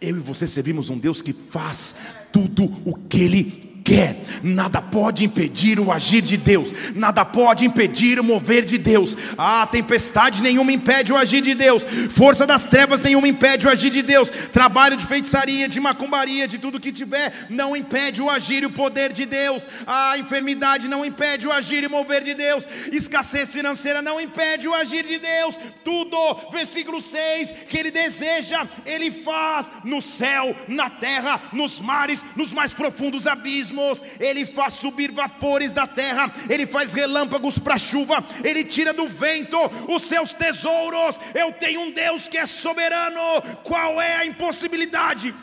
Eu 0.00 0.16
e 0.16 0.20
você 0.20 0.46
servimos 0.46 0.90
um 0.90 0.98
Deus 0.98 1.22
que 1.22 1.32
faz 1.32 1.94
tudo 2.32 2.64
o 2.84 2.94
que 2.94 3.20
Ele 3.20 3.65
quer, 3.86 4.16
nada 4.42 4.82
pode 4.82 5.24
impedir 5.24 5.78
o 5.78 5.92
agir 5.92 6.20
de 6.20 6.36
Deus, 6.36 6.74
nada 6.92 7.24
pode 7.24 7.64
impedir 7.64 8.18
o 8.18 8.24
mover 8.24 8.64
de 8.64 8.78
Deus. 8.78 9.16
Ah, 9.38 9.64
tempestade 9.64 10.42
nenhuma 10.42 10.72
impede 10.72 11.12
o 11.12 11.16
agir 11.16 11.40
de 11.40 11.54
Deus, 11.54 11.86
força 12.10 12.44
das 12.44 12.64
trevas 12.64 13.00
nenhuma 13.00 13.28
impede 13.28 13.64
o 13.64 13.70
agir 13.70 13.90
de 13.90 14.02
Deus, 14.02 14.28
trabalho 14.52 14.96
de 14.96 15.06
feitiçaria, 15.06 15.68
de 15.68 15.78
macumbaria, 15.78 16.48
de 16.48 16.58
tudo 16.58 16.80
que 16.80 16.90
tiver, 16.90 17.46
não 17.48 17.76
impede 17.76 18.20
o 18.20 18.28
agir 18.28 18.64
e 18.64 18.66
o 18.66 18.72
poder 18.72 19.12
de 19.12 19.24
Deus. 19.24 19.68
A 19.86 20.18
enfermidade 20.18 20.88
não 20.88 21.04
impede 21.04 21.46
o 21.46 21.52
agir 21.52 21.84
e 21.84 21.88
mover 21.88 22.24
de 22.24 22.34
Deus, 22.34 22.68
escassez 22.90 23.50
financeira 23.50 24.02
não 24.02 24.20
impede 24.20 24.66
o 24.66 24.74
agir 24.74 25.04
de 25.04 25.18
Deus. 25.20 25.60
Tudo, 25.84 26.16
versículo 26.50 27.00
6, 27.00 27.54
que 27.68 27.78
Ele 27.78 27.92
deseja, 27.92 28.66
Ele 28.84 29.12
faz 29.12 29.70
no 29.84 30.02
céu, 30.02 30.56
na 30.66 30.90
terra, 30.90 31.40
nos 31.52 31.80
mares, 31.80 32.24
nos 32.34 32.52
mais 32.52 32.74
profundos 32.74 33.28
abismos 33.28 33.75
abismos, 33.76 34.02
Ele 34.18 34.46
faz 34.46 34.74
subir 34.74 35.12
vapores 35.12 35.72
da 35.72 35.86
terra, 35.86 36.32
Ele 36.48 36.66
faz 36.66 36.94
relâmpagos 36.94 37.58
para 37.58 37.78
chuva, 37.78 38.24
Ele 38.42 38.64
tira 38.64 38.92
do 38.92 39.06
vento 39.06 39.58
os 39.88 40.02
seus 40.02 40.32
tesouros. 40.32 41.20
Eu 41.34 41.52
tenho 41.52 41.82
um 41.82 41.90
Deus 41.90 42.28
que 42.28 42.38
é 42.38 42.46
soberano. 42.46 43.20
Qual 43.62 44.00
é 44.00 44.16
a 44.16 44.26
impossibilidade? 44.26 45.34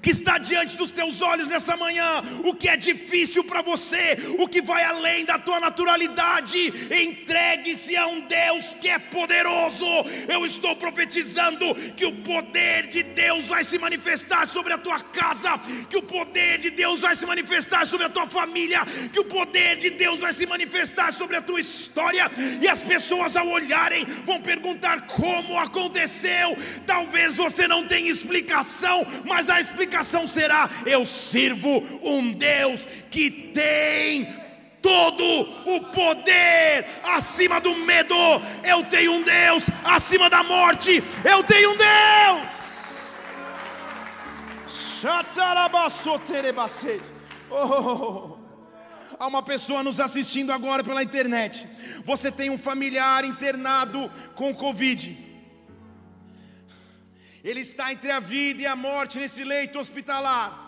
Que 0.00 0.10
está 0.10 0.38
diante 0.38 0.76
dos 0.76 0.90
teus 0.90 1.20
olhos 1.20 1.48
nessa 1.48 1.76
manhã, 1.76 2.22
o 2.44 2.54
que 2.54 2.68
é 2.68 2.76
difícil 2.76 3.44
para 3.44 3.60
você, 3.60 4.18
o 4.38 4.48
que 4.48 4.62
vai 4.62 4.82
além 4.84 5.24
da 5.24 5.38
tua 5.38 5.60
naturalidade, 5.60 6.72
entregue-se 6.90 7.96
a 7.96 8.06
um 8.06 8.20
Deus 8.20 8.74
que 8.74 8.88
é 8.88 8.98
poderoso. 8.98 9.84
Eu 10.28 10.46
estou 10.46 10.74
profetizando 10.76 11.74
que 11.96 12.06
o 12.06 12.12
poder 12.12 12.86
de 12.86 13.02
Deus 13.02 13.46
vai 13.46 13.64
se 13.64 13.78
manifestar 13.78 14.46
sobre 14.46 14.72
a 14.72 14.78
tua 14.78 15.00
casa, 15.00 15.58
que 15.90 15.96
o 15.96 16.02
poder 16.02 16.58
de 16.58 16.70
Deus 16.70 17.00
vai 17.00 17.14
se 17.14 17.26
manifestar 17.26 17.86
sobre 17.86 18.06
a 18.06 18.08
tua 18.08 18.26
família, 18.26 18.86
que 19.12 19.20
o 19.20 19.24
poder 19.24 19.76
de 19.76 19.90
Deus 19.90 20.20
vai 20.20 20.32
se 20.32 20.46
manifestar 20.46 21.12
sobre 21.12 21.36
a 21.36 21.42
tua 21.42 21.60
história, 21.60 22.30
e 22.60 22.68
as 22.68 22.82
pessoas 22.82 23.36
ao 23.36 23.48
olharem 23.48 24.04
vão 24.24 24.40
perguntar 24.40 25.02
como 25.02 25.58
aconteceu. 25.58 26.56
Talvez 26.86 27.36
você 27.36 27.68
não 27.68 27.86
tenha 27.86 28.10
explicação, 28.10 29.06
mas 29.26 29.50
a 29.50 29.60
explicação 29.60 29.81
explicação 29.82 30.26
será: 30.26 30.70
eu 30.86 31.04
sirvo 31.04 31.82
um 32.02 32.32
Deus 32.32 32.86
que 33.10 33.30
tem 33.30 34.32
todo 34.80 35.24
o 35.66 35.80
poder 35.92 36.86
acima 37.04 37.60
do 37.60 37.74
medo. 37.74 38.14
Eu 38.64 38.84
tenho 38.84 39.12
um 39.12 39.22
Deus 39.22 39.66
acima 39.84 40.30
da 40.30 40.42
morte. 40.42 41.02
Eu 41.24 41.42
tenho 41.44 41.72
um 41.72 41.76
Deus. 41.76 42.48
Oh. 47.50 48.38
Há 49.18 49.26
uma 49.26 49.42
pessoa 49.42 49.82
nos 49.82 50.00
assistindo 50.00 50.52
agora 50.52 50.82
pela 50.82 51.02
internet. 51.02 51.66
Você 52.04 52.30
tem 52.32 52.50
um 52.50 52.58
familiar 52.58 53.24
internado 53.24 54.10
com 54.34 54.54
Covid. 54.54 55.31
Ele 57.44 57.60
está 57.60 57.92
entre 57.92 58.10
a 58.10 58.20
vida 58.20 58.62
e 58.62 58.66
a 58.66 58.76
morte 58.76 59.18
nesse 59.18 59.42
leito 59.42 59.78
hospitalar. 59.78 60.62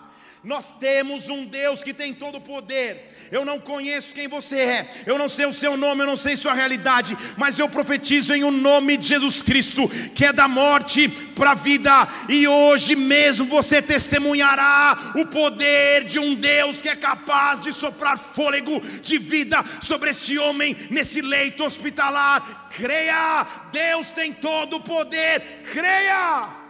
Nós 0.45 0.71
temos 0.73 1.27
um 1.27 1.43
Deus 1.43 1.81
que 1.81 1.91
tem 1.91 2.13
todo 2.13 2.37
o 2.37 2.41
poder. 2.41 3.13
Eu 3.31 3.43
não 3.43 3.59
conheço 3.59 4.13
quem 4.13 4.27
você 4.27 4.59
é, 4.59 4.89
eu 5.07 5.17
não 5.17 5.27
sei 5.27 5.47
o 5.47 5.53
seu 5.53 5.75
nome, 5.75 6.03
eu 6.03 6.05
não 6.05 6.15
sei 6.15 6.35
sua 6.35 6.53
realidade, 6.53 7.17
mas 7.35 7.57
eu 7.57 7.67
profetizo 7.67 8.31
em 8.35 8.43
o 8.43 8.49
um 8.49 8.51
nome 8.51 8.95
de 8.95 9.07
Jesus 9.07 9.41
Cristo, 9.41 9.89
que 10.13 10.23
é 10.23 10.31
da 10.31 10.47
morte 10.47 11.07
para 11.07 11.51
a 11.51 11.55
vida, 11.55 12.07
e 12.29 12.47
hoje 12.47 12.95
mesmo 12.95 13.47
você 13.47 13.81
testemunhará 13.81 15.13
o 15.15 15.25
poder 15.25 16.03
de 16.03 16.19
um 16.19 16.35
Deus 16.35 16.79
que 16.79 16.89
é 16.89 16.95
capaz 16.95 17.59
de 17.59 17.73
soprar 17.73 18.19
fôlego 18.19 18.79
de 19.01 19.17
vida 19.17 19.65
sobre 19.81 20.11
esse 20.11 20.37
homem 20.37 20.77
nesse 20.91 21.21
leito 21.21 21.63
hospitalar. 21.63 22.67
Creia, 22.69 23.47
Deus 23.71 24.11
tem 24.11 24.31
todo 24.31 24.75
o 24.75 24.83
poder, 24.83 25.63
creia. 25.63 26.64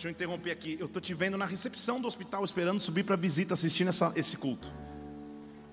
Deixa 0.00 0.08
eu 0.08 0.12
interromper 0.12 0.50
aqui. 0.50 0.78
Eu 0.80 0.86
estou 0.86 1.02
te 1.02 1.12
vendo 1.12 1.36
na 1.36 1.44
recepção 1.44 2.00
do 2.00 2.08
hospital, 2.08 2.42
esperando 2.42 2.80
subir 2.80 3.04
para 3.04 3.16
visita, 3.16 3.52
assistindo 3.52 3.88
essa, 3.88 4.10
esse 4.16 4.34
culto. 4.34 4.72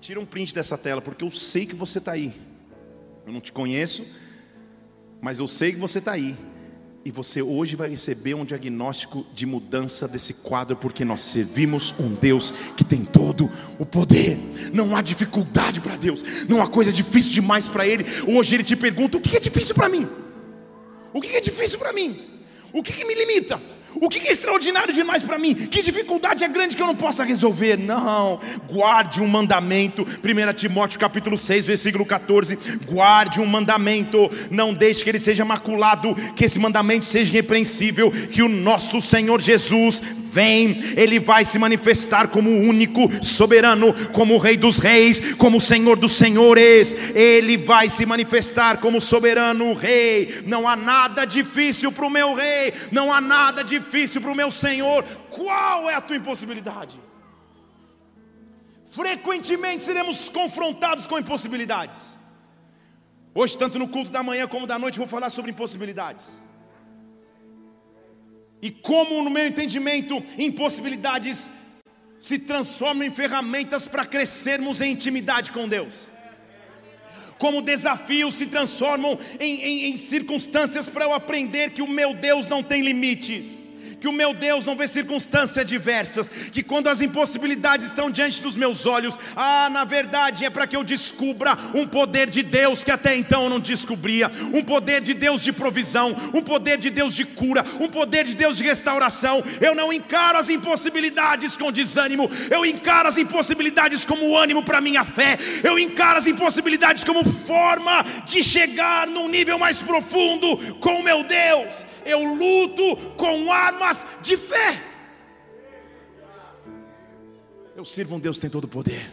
Tira 0.02 0.20
um 0.20 0.26
print 0.26 0.54
dessa 0.54 0.76
tela, 0.76 1.00
porque 1.00 1.24
eu 1.24 1.30
sei 1.30 1.64
que 1.64 1.74
você 1.74 1.96
está 1.96 2.12
aí. 2.12 2.34
Eu 3.26 3.32
não 3.32 3.40
te 3.40 3.50
conheço, 3.50 4.06
mas 5.18 5.38
eu 5.38 5.48
sei 5.48 5.72
que 5.72 5.78
você 5.78 5.98
está 5.98 6.12
aí. 6.12 6.36
E 7.06 7.10
você 7.10 7.40
hoje 7.40 7.74
vai 7.74 7.88
receber 7.88 8.34
um 8.34 8.44
diagnóstico 8.44 9.26
de 9.32 9.46
mudança 9.46 10.06
desse 10.06 10.34
quadro, 10.34 10.76
porque 10.76 11.06
nós 11.06 11.22
servimos 11.22 11.94
um 11.98 12.12
Deus 12.14 12.52
que 12.76 12.84
tem 12.84 13.06
todo 13.06 13.50
o 13.78 13.86
poder. 13.86 14.36
Não 14.74 14.94
há 14.94 15.00
dificuldade 15.00 15.80
para 15.80 15.96
Deus, 15.96 16.22
não 16.46 16.60
há 16.60 16.66
coisa 16.66 16.92
difícil 16.92 17.32
demais 17.32 17.66
para 17.66 17.86
Ele. 17.86 18.04
Hoje 18.26 18.56
Ele 18.56 18.62
te 18.62 18.76
pergunta: 18.76 19.16
o 19.16 19.22
que 19.22 19.38
é 19.38 19.40
difícil 19.40 19.74
para 19.74 19.88
mim? 19.88 20.06
O 21.14 21.20
que 21.22 21.34
é 21.34 21.40
difícil 21.40 21.78
para 21.78 21.94
mim? 21.94 22.28
O 22.74 22.82
que, 22.82 22.92
que 22.92 23.06
me 23.06 23.14
limita? 23.14 23.77
O 23.94 24.08
que 24.08 24.28
é 24.28 24.32
extraordinário 24.32 24.92
demais 24.92 25.22
para 25.22 25.38
mim? 25.38 25.54
Que 25.54 25.82
dificuldade 25.82 26.44
é 26.44 26.48
grande 26.48 26.76
que 26.76 26.82
eu 26.82 26.86
não 26.86 26.94
possa 26.94 27.24
resolver? 27.24 27.76
Não, 27.76 28.38
guarde 28.68 29.20
um 29.20 29.26
mandamento. 29.26 30.02
1 30.02 30.52
Timóteo 30.54 31.00
capítulo 31.00 31.36
6, 31.36 31.64
versículo 31.64 32.04
14. 32.04 32.56
Guarde 32.86 33.40
um 33.40 33.46
mandamento, 33.46 34.30
não 34.50 34.74
deixe 34.74 35.02
que 35.02 35.10
ele 35.10 35.18
seja 35.18 35.44
maculado, 35.44 36.14
que 36.36 36.44
esse 36.44 36.58
mandamento 36.58 37.06
seja 37.06 37.30
irrepreensível, 37.32 38.10
que 38.10 38.42
o 38.42 38.48
nosso 38.48 39.00
Senhor 39.00 39.40
Jesus 39.40 40.02
vem, 40.30 40.82
ele 40.96 41.18
vai 41.18 41.44
se 41.44 41.58
manifestar 41.58 42.28
como 42.28 42.50
único 42.50 43.00
soberano, 43.24 43.92
como 44.12 44.38
Rei 44.38 44.56
dos 44.56 44.78
Reis, 44.78 45.34
como 45.34 45.60
Senhor 45.60 45.96
dos 45.96 46.12
Senhores. 46.12 46.94
Ele 47.14 47.56
vai 47.56 47.88
se 47.88 48.04
manifestar 48.06 48.78
como 48.78 49.00
soberano 49.00 49.74
Rei. 49.74 50.42
Não 50.46 50.68
há 50.68 50.76
nada 50.76 51.24
difícil 51.24 51.90
para 51.90 52.06
o 52.06 52.10
meu 52.10 52.34
Rei, 52.34 52.72
não 52.92 53.12
há 53.12 53.20
nada 53.20 53.62
difícil 53.64 54.20
para 54.20 54.32
o 54.32 54.36
meu 54.36 54.50
Senhor. 54.50 55.04
Qual 55.30 55.88
é 55.90 55.94
a 55.94 56.00
tua 56.00 56.16
impossibilidade? 56.16 57.00
Frequentemente 58.90 59.82
seremos 59.84 60.28
confrontados 60.28 61.06
com 61.06 61.18
impossibilidades. 61.18 62.18
Hoje, 63.34 63.56
tanto 63.56 63.78
no 63.78 63.86
culto 63.88 64.10
da 64.10 64.22
manhã 64.22 64.48
como 64.48 64.66
da 64.66 64.78
noite, 64.78 64.98
vou 64.98 65.06
falar 65.06 65.30
sobre 65.30 65.50
impossibilidades. 65.50 66.24
E 68.60 68.70
como, 68.70 69.22
no 69.22 69.30
meu 69.30 69.46
entendimento, 69.46 70.22
impossibilidades 70.36 71.50
se 72.18 72.38
transformam 72.38 73.06
em 73.06 73.10
ferramentas 73.10 73.86
para 73.86 74.04
crescermos 74.04 74.80
em 74.80 74.92
intimidade 74.92 75.52
com 75.52 75.68
Deus. 75.68 76.10
Como 77.38 77.62
desafios 77.62 78.34
se 78.34 78.46
transformam 78.46 79.16
em, 79.38 79.60
em, 79.62 79.90
em 79.90 79.96
circunstâncias 79.96 80.88
para 80.88 81.04
eu 81.04 81.12
aprender 81.12 81.70
que 81.70 81.82
o 81.82 81.88
meu 81.88 82.12
Deus 82.14 82.48
não 82.48 82.62
tem 82.62 82.82
limites 82.82 83.57
que 84.00 84.08
o 84.08 84.12
meu 84.12 84.32
Deus 84.32 84.64
não 84.64 84.76
vê 84.76 84.86
circunstâncias 84.86 85.66
diversas, 85.66 86.28
que 86.28 86.62
quando 86.62 86.88
as 86.88 87.00
impossibilidades 87.00 87.86
estão 87.86 88.10
diante 88.10 88.42
dos 88.42 88.54
meus 88.54 88.86
olhos, 88.86 89.18
ah, 89.34 89.68
na 89.70 89.84
verdade 89.84 90.44
é 90.44 90.50
para 90.50 90.66
que 90.66 90.76
eu 90.76 90.84
descubra 90.84 91.56
um 91.74 91.86
poder 91.86 92.30
de 92.30 92.42
Deus 92.42 92.84
que 92.84 92.90
até 92.90 93.16
então 93.16 93.44
eu 93.44 93.50
não 93.50 93.60
descobria, 93.60 94.30
um 94.54 94.62
poder 94.62 95.00
de 95.00 95.14
Deus 95.14 95.42
de 95.42 95.52
provisão, 95.52 96.16
um 96.32 96.42
poder 96.42 96.78
de 96.78 96.90
Deus 96.90 97.14
de 97.14 97.24
cura, 97.24 97.64
um 97.80 97.88
poder 97.88 98.24
de 98.24 98.34
Deus 98.34 98.56
de 98.56 98.64
restauração. 98.64 99.42
Eu 99.60 99.74
não 99.74 99.92
encaro 99.92 100.38
as 100.38 100.48
impossibilidades 100.48 101.56
com 101.56 101.72
desânimo, 101.72 102.30
eu 102.50 102.64
encaro 102.64 103.08
as 103.08 103.18
impossibilidades 103.18 104.04
como 104.04 104.36
ânimo 104.36 104.62
para 104.62 104.80
minha 104.80 105.04
fé, 105.04 105.38
eu 105.64 105.78
encaro 105.78 106.18
as 106.18 106.26
impossibilidades 106.26 107.04
como 107.04 107.24
forma 107.24 108.04
de 108.24 108.42
chegar 108.42 109.08
num 109.08 109.28
nível 109.28 109.58
mais 109.58 109.80
profundo 109.80 110.56
com 110.78 111.00
o 111.00 111.02
meu 111.02 111.24
Deus 111.24 111.88
eu 112.08 112.24
luto 112.24 112.96
com 113.16 113.52
armas 113.52 114.04
de 114.22 114.36
fé. 114.36 114.82
Eu 117.76 117.84
sirvo 117.84 118.16
um 118.16 118.18
Deus 118.18 118.36
que 118.36 118.42
tem 118.42 118.50
todo 118.50 118.64
o 118.64 118.68
poder. 118.68 119.12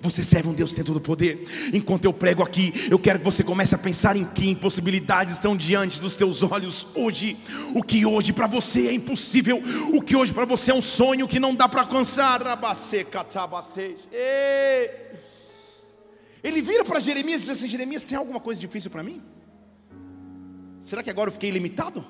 Você 0.00 0.24
serve 0.24 0.48
um 0.48 0.52
Deus 0.52 0.70
que 0.70 0.76
tem 0.76 0.84
todo 0.84 0.96
o 0.96 1.00
poder. 1.00 1.46
Enquanto 1.72 2.06
eu 2.06 2.12
prego 2.12 2.42
aqui, 2.42 2.72
eu 2.90 2.98
quero 2.98 3.20
que 3.20 3.24
você 3.24 3.44
comece 3.44 3.74
a 3.74 3.78
pensar 3.78 4.16
em 4.16 4.24
que 4.24 4.50
impossibilidades 4.50 5.34
estão 5.34 5.56
diante 5.56 6.00
dos 6.00 6.16
teus 6.16 6.42
olhos 6.42 6.88
hoje. 6.94 7.38
O 7.74 7.82
que 7.82 8.04
hoje 8.04 8.32
para 8.32 8.48
você 8.48 8.88
é 8.88 8.92
impossível, 8.92 9.62
o 9.92 10.02
que 10.02 10.16
hoje 10.16 10.34
para 10.34 10.44
você 10.44 10.72
é 10.72 10.74
um 10.74 10.82
sonho 10.82 11.28
que 11.28 11.38
não 11.38 11.54
dá 11.54 11.68
para 11.68 11.82
alcançar. 11.82 12.40
Ele 16.42 16.62
vira 16.62 16.84
para 16.84 16.98
Jeremias 16.98 17.42
e 17.42 17.44
diz 17.44 17.50
assim: 17.50 17.68
Jeremias, 17.68 18.04
tem 18.04 18.18
alguma 18.18 18.40
coisa 18.40 18.60
difícil 18.60 18.90
para 18.90 19.04
mim? 19.04 19.22
Será 20.82 21.00
que 21.00 21.08
agora 21.08 21.28
eu 21.28 21.32
fiquei 21.32 21.48
limitado? 21.48 22.04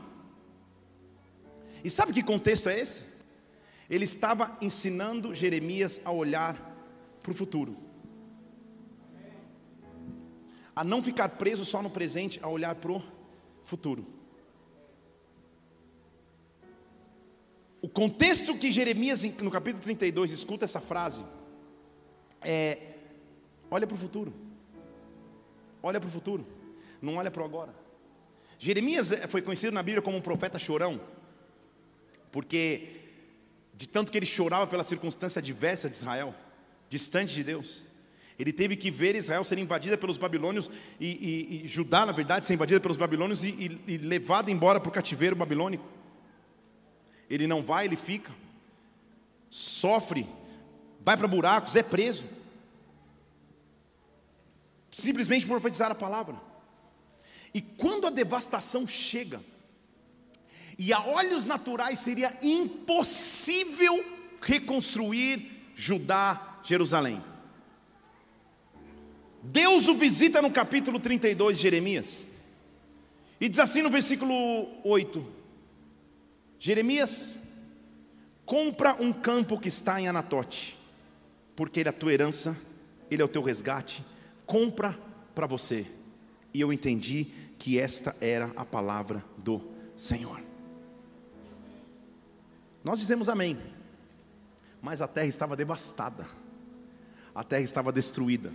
E 1.85 1.91
sabe 1.91 2.11
que 2.11 2.23
contexto 2.23 2.71
é 2.71 2.81
esse? 2.81 3.03
Ele 3.89 4.05
estava 4.05 4.57
ensinando 4.63 5.35
Jeremias 5.35 6.01
a 6.07 6.11
olhar 6.11 6.57
para 7.23 7.31
o 7.31 7.35
futuro, 7.35 7.77
a 10.75 10.83
não 10.83 11.03
ficar 11.03 11.29
preso 11.29 11.67
só 11.67 11.83
no 11.83 11.91
presente, 11.91 12.41
a 12.43 12.49
olhar 12.49 12.75
para 12.77 12.93
o 12.93 13.03
futuro. 13.63 14.07
O 17.83 17.89
contexto 17.91 18.57
que 18.57 18.73
Jeremias, 18.73 19.23
no 19.23 19.51
capítulo 19.51 19.83
32, 19.83 20.33
escuta 20.33 20.65
essa 20.65 20.81
frase 20.81 21.23
é: 22.41 22.95
olha 23.71 23.87
para 23.87 23.97
o 23.97 23.99
futuro, 23.99 24.33
olha 25.83 26.01
para 26.01 26.09
o 26.09 26.13
futuro, 26.13 26.47
não 27.03 27.17
olha 27.17 27.31
para 27.31 27.43
o 27.43 27.45
agora. 27.45 27.82
Jeremias 28.62 29.11
eh, 29.11 29.27
foi 29.27 29.42
conhecido 29.42 29.72
na 29.72 29.83
Bíblia 29.83 30.01
como 30.01 30.16
um 30.16 30.20
profeta 30.20 30.57
chorão, 30.57 31.01
porque 32.31 33.01
de 33.75 33.88
tanto 33.88 34.12
que 34.12 34.16
ele 34.16 34.25
chorava 34.25 34.68
pela 34.68 34.85
circunstância 34.85 35.40
adversa 35.40 35.90
de 35.90 35.96
Israel, 35.96 36.33
distante 36.88 37.35
de 37.35 37.42
Deus, 37.42 37.83
ele 38.38 38.53
teve 38.53 38.77
que 38.77 38.88
ver 38.88 39.16
Israel 39.16 39.42
ser 39.42 39.59
invadida 39.59 39.98
pelos 39.98 40.16
babilônios 40.16 40.70
e, 41.01 41.09
e, 41.09 41.64
e 41.64 41.66
Judá, 41.66 42.07
na 42.07 42.12
verdade, 42.12 42.46
ser 42.46 42.55
invadida 42.55 42.79
pelos 42.79 42.96
babilônios 42.96 43.42
e, 43.42 43.81
e, 43.88 43.98
levado 43.98 44.48
embora 44.48 44.79
para 44.79 44.90
o 44.90 44.92
cativeiro 44.92 45.35
babilônico. 45.35 45.85
Ele 47.29 47.48
não 47.48 47.64
vai, 47.64 47.87
ele 47.87 47.96
fica, 47.96 48.31
sofre, 49.51 50.25
vai 51.01 51.16
para 51.16 51.27
buracos, 51.27 51.75
é 51.75 51.83
preso, 51.83 52.25
simplesmente 54.92 55.46
profetizar 55.46 55.90
a 55.90 55.96
palavra. 55.96 56.53
E 57.55 57.61
quando 57.61 57.92
a 58.07 58.11
devastação 58.11 58.87
chega, 58.87 59.41
e 60.79 60.93
a 60.93 61.01
olhos 61.01 61.45
naturais 61.45 61.99
seria 61.99 62.37
impossível 62.43 64.05
reconstruir 64.41 65.51
Judá, 65.75 66.59
Jerusalém. 66.65 67.23
Deus 69.43 69.88
o 69.88 69.95
visita 69.95 70.41
no 70.41 70.51
capítulo 70.51 71.01
32 71.01 71.57
de 71.57 71.62
Jeremias, 71.62 72.29
e 73.41 73.49
diz 73.49 73.59
assim 73.59 73.83
no 73.83 73.91
versículo 73.91 74.35
8: 74.85 75.27
Jeremias, 76.59 77.38
compra 78.45 78.95
um 79.01 79.12
campo 79.12 79.59
que 79.59 79.69
está 79.69 80.01
em 80.01 80.07
Anatote, 80.07 80.79
porque 81.57 81.81
ele 81.81 81.88
é 81.88 81.91
a 81.91 81.93
tua 81.93 82.12
herança, 82.12 82.57
ele 83.11 83.21
é 83.21 83.25
o 83.25 83.29
teu 83.29 83.43
resgate, 83.43 84.05
compra 84.47 84.99
para 85.35 85.47
você. 85.47 85.87
E 86.55 86.61
eu 86.61 86.73
entendi 86.73 87.29
que 87.62 87.79
esta 87.79 88.16
era 88.20 88.51
a 88.57 88.64
palavra 88.64 89.25
do 89.38 89.62
Senhor. 89.94 90.40
Nós 92.83 92.98
dizemos 92.98 93.29
amém, 93.29 93.57
mas 94.81 95.01
a 95.01 95.07
terra 95.07 95.29
estava 95.29 95.55
devastada, 95.55 96.27
a 97.33 97.44
terra 97.44 97.62
estava 97.62 97.92
destruída. 97.92 98.53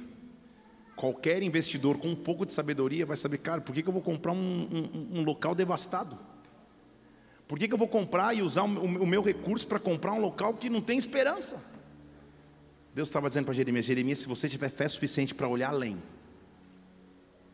Qualquer 0.98 1.42
investidor 1.42 1.98
com 1.98 2.10
um 2.10 2.18
pouco 2.18 2.46
de 2.46 2.52
sabedoria 2.52 3.06
vai 3.06 3.16
saber, 3.16 3.38
cara, 3.38 3.62
por 3.62 3.74
que, 3.74 3.82
que 3.82 3.88
eu 3.88 3.94
vou 3.94 4.02
comprar 4.02 4.34
um, 4.34 4.38
um, 4.38 5.20
um 5.20 5.24
local 5.24 5.56
devastado? 5.56 6.20
Por 7.48 7.58
que, 7.58 7.66
que 7.66 7.74
eu 7.74 7.78
vou 7.78 7.88
comprar 7.88 8.36
e 8.36 8.42
usar 8.42 8.64
o 8.64 9.08
meu 9.08 9.22
recurso 9.22 9.66
para 9.66 9.80
comprar 9.80 10.12
um 10.12 10.20
local 10.20 10.54
que 10.54 10.70
não 10.70 10.82
tem 10.82 10.98
esperança? 10.98 11.64
Deus 12.94 13.08
estava 13.08 13.30
dizendo 13.30 13.46
para 13.46 13.54
Jeremias: 13.54 13.86
Jeremias, 13.86 14.20
se 14.20 14.28
você 14.28 14.50
tiver 14.50 14.70
fé 14.70 14.86
suficiente 14.86 15.34
para 15.34 15.48
olhar 15.48 15.70
além, 15.70 15.98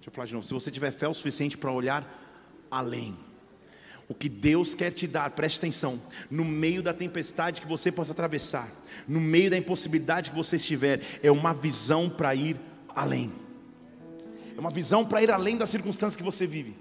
deixa 0.03 0.09
eu 0.09 0.15
falar 0.15 0.27
de 0.27 0.33
novo, 0.33 0.45
se 0.45 0.53
você 0.53 0.69
tiver 0.69 0.91
fé 0.91 1.07
o 1.07 1.13
suficiente 1.13 1.57
para 1.57 1.71
olhar 1.71 2.05
além, 2.69 3.17
o 4.05 4.13
que 4.13 4.27
Deus 4.27 4.75
quer 4.75 4.91
te 4.91 5.07
dar, 5.07 5.29
preste 5.29 5.59
atenção, 5.59 6.01
no 6.29 6.43
meio 6.43 6.83
da 6.83 6.93
tempestade 6.93 7.61
que 7.61 7.67
você 7.67 7.89
possa 7.89 8.11
atravessar, 8.11 8.69
no 9.07 9.21
meio 9.21 9.49
da 9.49 9.57
impossibilidade 9.57 10.31
que 10.31 10.35
você 10.35 10.57
estiver, 10.57 10.99
é 11.23 11.31
uma 11.31 11.53
visão 11.53 12.09
para 12.09 12.35
ir 12.35 12.59
além, 12.89 13.31
é 14.57 14.59
uma 14.59 14.71
visão 14.71 15.05
para 15.05 15.23
ir 15.23 15.31
além 15.31 15.55
das 15.55 15.69
circunstâncias 15.69 16.17
que 16.17 16.23
você 16.23 16.45
vive. 16.45 16.75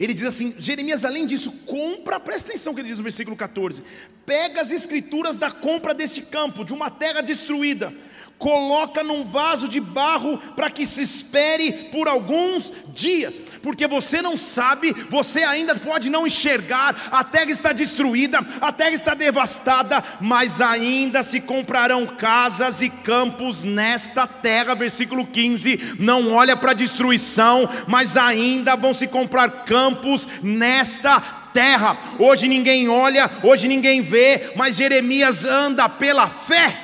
Ele 0.00 0.14
diz 0.14 0.24
assim: 0.24 0.54
Jeremias, 0.58 1.04
além 1.04 1.26
disso, 1.26 1.52
compra, 1.66 2.18
presta 2.18 2.48
atenção 2.48 2.74
que 2.74 2.80
ele 2.80 2.88
diz 2.88 2.96
no 2.96 3.04
versículo 3.04 3.36
14: 3.36 3.82
pega 4.26 4.60
as 4.60 4.70
escrituras 4.70 5.36
da 5.36 5.50
compra 5.50 5.94
deste 5.94 6.22
campo, 6.22 6.64
de 6.64 6.72
uma 6.72 6.90
terra 6.90 7.20
destruída, 7.20 7.92
coloca 8.38 9.02
num 9.02 9.24
vaso 9.24 9.68
de 9.68 9.80
barro 9.80 10.36
para 10.54 10.68
que 10.68 10.86
se 10.86 11.02
espere 11.02 11.72
por 11.90 12.08
alguns 12.08 12.72
dias, 12.88 13.40
porque 13.62 13.86
você 13.86 14.20
não 14.20 14.36
sabe, 14.36 14.92
você 15.08 15.42
ainda 15.42 15.74
pode 15.76 16.10
não 16.10 16.26
enxergar, 16.26 17.08
a 17.10 17.24
terra 17.24 17.50
está 17.50 17.72
destruída, 17.72 18.44
a 18.60 18.72
terra 18.72 18.90
está 18.90 19.14
devastada, 19.14 20.02
mas 20.20 20.60
ainda 20.60 21.22
se 21.22 21.40
comprarão 21.40 22.06
casas 22.06 22.82
e 22.82 22.90
campos 22.90 23.64
nesta 23.64 24.26
terra, 24.26 24.74
versículo 24.74 25.26
15. 25.26 25.96
Não 25.98 26.32
olha 26.32 26.56
para 26.56 26.72
a 26.72 26.74
destruição, 26.74 27.68
mas 27.86 28.16
ainda 28.16 28.76
vão 28.76 28.92
se 28.92 29.06
comprar 29.06 29.64
campos 29.64 30.28
nesta 30.42 31.20
terra. 31.20 31.43
Hoje 32.18 32.48
ninguém 32.48 32.88
olha, 32.88 33.30
hoje 33.42 33.68
ninguém 33.68 34.02
vê, 34.02 34.52
mas 34.56 34.76
Jeremias 34.76 35.44
anda 35.44 35.88
pela 35.88 36.28
fé. 36.28 36.80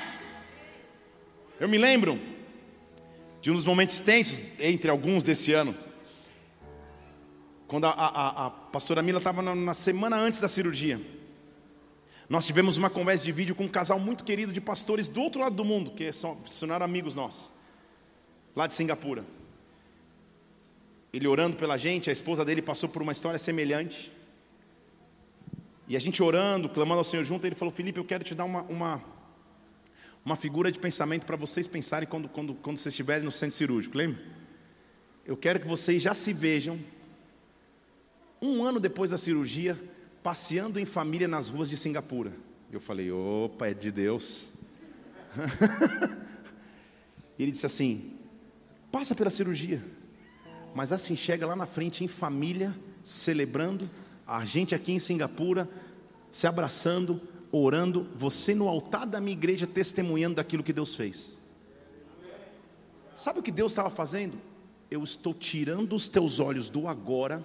Eu 1.59 1.69
me 1.69 1.77
lembro 1.77 2.19
de 3.41 3.51
um 3.51 3.55
dos 3.55 3.65
momentos 3.65 3.99
tensos, 3.99 4.41
entre 4.59 4.91
alguns 4.91 5.23
desse 5.23 5.53
ano, 5.53 5.75
quando 7.67 7.87
a, 7.87 7.91
a, 7.91 8.47
a 8.47 8.51
pastora 8.51 9.03
Mila 9.03 9.19
estava 9.19 9.43
na, 9.43 9.55
na 9.55 9.75
semana 9.75 10.17
antes 10.17 10.41
da 10.41 10.49
cirurgia. 10.49 11.01
Nós 12.29 12.47
tivemos 12.47 12.77
uma 12.77 12.89
conversa 12.89 13.25
de 13.25 13.33
vídeo 13.33 13.57
com 13.57 13.65
um 13.65 13.69
casal 13.69 13.99
muito 13.99 14.23
querido 14.23 14.53
de 14.53 14.61
pastores 14.61 15.09
do 15.09 15.21
outro 15.21 15.41
lado 15.41 15.57
do 15.57 15.65
mundo, 15.65 15.91
que 15.91 16.13
são, 16.13 16.39
são 16.47 16.73
amigos 16.73 17.15
nossos, 17.15 17.53
lá 18.55 18.67
de 18.67 18.75
Singapura. 18.75 19.25
Ele 21.13 21.27
orando 21.27 21.57
pela 21.57 21.77
gente, 21.77 22.09
a 22.09 22.13
esposa 22.13 22.45
dele 22.45 22.63
passou 22.63 22.89
por 22.89 23.03
uma 23.03 23.11
história 23.11 23.39
semelhante. 23.39 24.13
E 25.91 25.97
a 25.97 25.99
gente 25.99 26.23
orando, 26.23 26.69
clamando 26.69 27.01
ao 27.01 27.05
Senhor 27.05 27.25
junto, 27.25 27.45
ele 27.45 27.57
falou: 27.57 27.75
Felipe, 27.75 27.99
eu 27.99 28.05
quero 28.05 28.25
te 28.25 28.35
dar 28.35 28.45
uma, 28.45 28.63
uma 28.63 29.03
uma 30.25 30.37
figura 30.37 30.71
de 30.71 30.79
pensamento 30.79 31.27
para 31.27 31.37
vocês 31.37 31.67
pensarem 31.67 32.09
quando, 32.09 32.29
quando, 32.29 32.55
quando 32.55 32.79
vocês 32.79 32.93
estiverem 32.93 33.25
no 33.25 33.33
centro 33.33 33.57
cirúrgico, 33.57 33.97
lembra? 33.97 34.23
Eu 35.27 35.37
quero 35.37 35.59
que 35.59 35.67
vocês 35.67 36.01
já 36.01 36.15
se 36.15 36.33
vejam, 36.33 36.79
um 38.41 38.63
ano 38.63 38.79
depois 38.79 39.11
da 39.11 39.19
cirurgia, 39.19 39.77
passeando 40.23 40.79
em 40.79 40.87
família 40.87 41.27
nas 41.27 41.49
ruas 41.49 41.69
de 41.69 41.77
Singapura. 41.77 42.33
Eu 42.71 42.81
falei, 42.81 43.11
opa, 43.11 43.67
é 43.67 43.75
de 43.75 43.91
Deus. 43.91 44.51
e 47.37 47.43
ele 47.43 47.51
disse 47.51 47.67
assim: 47.67 48.17
passa 48.93 49.13
pela 49.13 49.31
cirurgia, 49.31 49.83
mas 50.73 50.93
assim 50.93 51.17
chega 51.17 51.47
lá 51.47 51.57
na 51.57 51.67
frente 51.67 52.05
em 52.05 52.09
família, 52.09 52.77
celebrando, 53.03 53.91
a 54.31 54.45
gente 54.45 54.77
aqui 54.77 54.93
em 54.93 55.01
Singapura, 55.01 55.69
se 56.31 56.47
abraçando, 56.47 57.21
orando, 57.51 58.07
você 58.15 58.55
no 58.55 58.69
altar 58.69 59.05
da 59.05 59.21
minha 59.21 59.33
igreja 59.33 59.67
testemunhando 59.67 60.37
daquilo 60.37 60.63
que 60.63 60.73
Deus 60.73 60.95
fez. 60.95 61.43
Sabe 63.13 63.41
o 63.41 63.43
que 63.43 63.51
Deus 63.51 63.73
estava 63.73 63.91
fazendo? 63.91 64.39
Eu 64.89 65.03
estou 65.03 65.35
tirando 65.35 65.97
os 65.97 66.07
teus 66.07 66.39
olhos 66.39 66.71
do 66.71 66.87
agora 66.87 67.45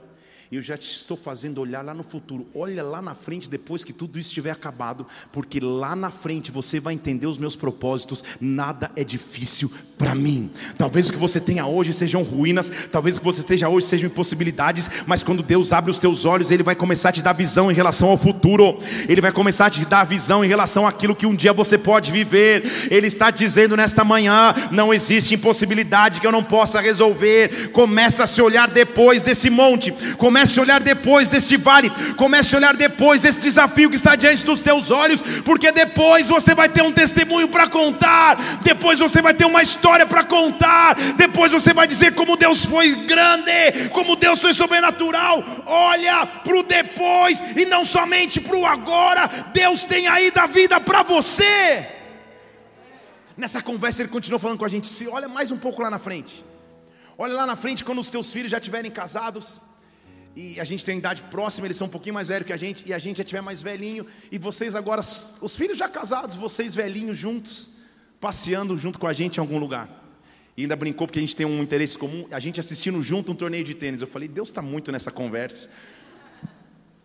eu 0.51 0.61
já 0.61 0.77
te 0.77 0.87
estou 0.87 1.17
fazendo 1.17 1.59
olhar 1.59 1.83
lá 1.83 1.93
no 1.93 2.03
futuro. 2.03 2.45
Olha 2.53 2.83
lá 2.83 3.01
na 3.01 3.15
frente, 3.15 3.49
depois 3.49 3.83
que 3.83 3.91
tudo 3.91 4.19
isso 4.19 4.29
estiver 4.29 4.51
acabado, 4.51 5.05
porque 5.31 5.59
lá 5.59 5.95
na 5.95 6.11
frente 6.11 6.51
você 6.51 6.79
vai 6.79 6.93
entender 6.93 7.25
os 7.25 7.37
meus 7.37 7.55
propósitos. 7.55 8.23
Nada 8.39 8.91
é 8.95 9.03
difícil 9.03 9.71
para 9.97 10.13
mim. 10.13 10.51
Talvez 10.77 11.09
o 11.09 11.13
que 11.13 11.17
você 11.17 11.39
tenha 11.39 11.65
hoje 11.65 11.93
sejam 11.93 12.21
ruínas, 12.21 12.71
talvez 12.91 13.17
o 13.17 13.19
que 13.19 13.25
você 13.25 13.39
esteja 13.39 13.69
hoje 13.69 13.87
sejam 13.87 14.07
impossibilidades, 14.07 14.89
mas 15.07 15.23
quando 15.23 15.41
Deus 15.41 15.73
abre 15.73 15.89
os 15.89 15.97
teus 15.97 16.25
olhos, 16.25 16.51
Ele 16.51 16.63
vai 16.63 16.75
começar 16.75 17.09
a 17.09 17.13
te 17.13 17.23
dar 17.23 17.33
visão 17.33 17.71
em 17.71 17.75
relação 17.75 18.09
ao 18.09 18.17
futuro. 18.17 18.77
Ele 19.09 19.21
vai 19.21 19.31
começar 19.31 19.65
a 19.65 19.69
te 19.69 19.83
dar 19.83 20.03
visão 20.03 20.45
em 20.45 20.47
relação 20.47 20.85
àquilo 20.85 21.15
que 21.15 21.25
um 21.25 21.35
dia 21.35 21.53
você 21.53 21.77
pode 21.77 22.11
viver. 22.11 22.87
Ele 22.91 23.07
está 23.07 23.31
dizendo 23.31 23.75
nesta 23.75 24.03
manhã: 24.03 24.53
não 24.71 24.93
existe 24.93 25.33
impossibilidade 25.33 26.21
que 26.21 26.27
eu 26.27 26.31
não 26.31 26.43
possa 26.43 26.79
resolver. 26.79 27.71
Começa 27.71 28.23
a 28.23 28.27
se 28.27 28.41
olhar 28.41 28.69
depois 28.69 29.23
desse 29.23 29.49
monte. 29.49 29.91
Começa 30.17 30.34
Comece 30.35 30.59
a 30.59 30.63
olhar 30.63 30.83
depois 30.83 31.29
desse 31.29 31.55
vale, 31.55 31.89
comece 32.17 32.53
a 32.53 32.57
olhar 32.57 32.75
depois 32.75 33.21
desse 33.21 33.39
desafio 33.39 33.89
que 33.89 33.95
está 33.95 34.17
diante 34.17 34.43
dos 34.43 34.59
teus 34.59 34.91
olhos, 34.91 35.21
porque 35.45 35.71
depois 35.71 36.27
você 36.27 36.53
vai 36.53 36.67
ter 36.67 36.81
um 36.81 36.91
testemunho 36.91 37.47
para 37.47 37.69
contar, 37.69 38.59
depois 38.61 38.99
você 38.99 39.21
vai 39.21 39.33
ter 39.33 39.45
uma 39.45 39.63
história 39.63 40.05
para 40.05 40.25
contar, 40.25 40.95
depois 41.15 41.53
você 41.53 41.73
vai 41.73 41.87
dizer 41.87 42.15
como 42.15 42.35
Deus 42.35 42.65
foi 42.65 42.95
grande, 43.05 43.87
como 43.93 44.17
Deus 44.17 44.41
foi 44.41 44.53
sobrenatural. 44.53 45.41
Olha 45.65 46.25
para 46.25 46.57
o 46.57 46.63
depois 46.63 47.41
e 47.55 47.63
não 47.63 47.85
somente 47.85 48.41
para 48.41 48.57
o 48.57 48.65
agora. 48.65 49.27
Deus 49.53 49.85
tem 49.85 50.09
aí 50.09 50.31
da 50.31 50.47
vida 50.47 50.81
para 50.81 51.01
você. 51.01 51.87
Nessa 53.37 53.61
conversa 53.61 54.01
ele 54.01 54.09
continuou 54.09 54.39
falando 54.41 54.59
com 54.59 54.65
a 54.65 54.67
gente: 54.67 54.89
se 54.89 55.07
olha 55.07 55.29
mais 55.29 55.49
um 55.49 55.57
pouco 55.57 55.81
lá 55.81 55.89
na 55.89 55.97
frente. 55.97 56.43
Olha 57.17 57.33
lá 57.33 57.45
na 57.45 57.55
frente 57.55 57.85
quando 57.85 57.99
os 57.99 58.09
teus 58.09 58.33
filhos 58.33 58.51
já 58.51 58.57
estiverem 58.57 58.91
casados 58.91 59.61
e 60.35 60.59
a 60.59 60.63
gente 60.63 60.83
tem 60.83 60.97
idade 60.97 61.21
próxima, 61.23 61.65
eles 61.65 61.77
são 61.77 61.87
um 61.87 61.89
pouquinho 61.89 62.13
mais 62.13 62.27
velhos 62.27 62.45
que 62.45 62.51
a 62.51 62.57
gente, 62.57 62.83
e 62.85 62.93
a 62.93 62.99
gente 62.99 63.17
já 63.17 63.23
tiver 63.23 63.41
mais 63.41 63.61
velhinho, 63.61 64.05
e 64.31 64.37
vocês 64.37 64.75
agora, 64.75 64.99
os 64.99 65.55
filhos 65.55 65.77
já 65.77 65.87
casados, 65.87 66.35
vocês 66.35 66.75
velhinhos 66.75 67.17
juntos, 67.17 67.71
passeando 68.19 68.77
junto 68.77 68.99
com 68.99 69.07
a 69.07 69.13
gente 69.13 69.37
em 69.37 69.39
algum 69.39 69.57
lugar. 69.57 70.03
E 70.57 70.63
ainda 70.63 70.75
brincou 70.75 71.07
porque 71.07 71.19
a 71.19 71.21
gente 71.21 71.35
tem 71.35 71.45
um 71.45 71.61
interesse 71.61 71.97
comum, 71.97 72.27
a 72.31 72.39
gente 72.39 72.59
assistindo 72.59 73.01
junto 73.01 73.31
um 73.31 73.35
torneio 73.35 73.63
de 73.63 73.73
tênis. 73.73 74.01
Eu 74.01 74.07
falei, 74.07 74.27
Deus 74.27 74.49
está 74.49 74.61
muito 74.61 74.91
nessa 74.91 75.11
conversa. 75.11 75.69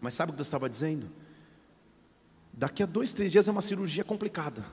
Mas 0.00 0.14
sabe 0.14 0.30
o 0.30 0.32
que 0.32 0.36
Deus 0.36 0.46
estava 0.46 0.68
dizendo? 0.68 1.10
Daqui 2.52 2.82
a 2.82 2.86
dois, 2.86 3.12
três 3.12 3.30
dias 3.32 3.48
é 3.48 3.50
uma 3.50 3.62
cirurgia 3.62 4.04
complicada. 4.04 4.64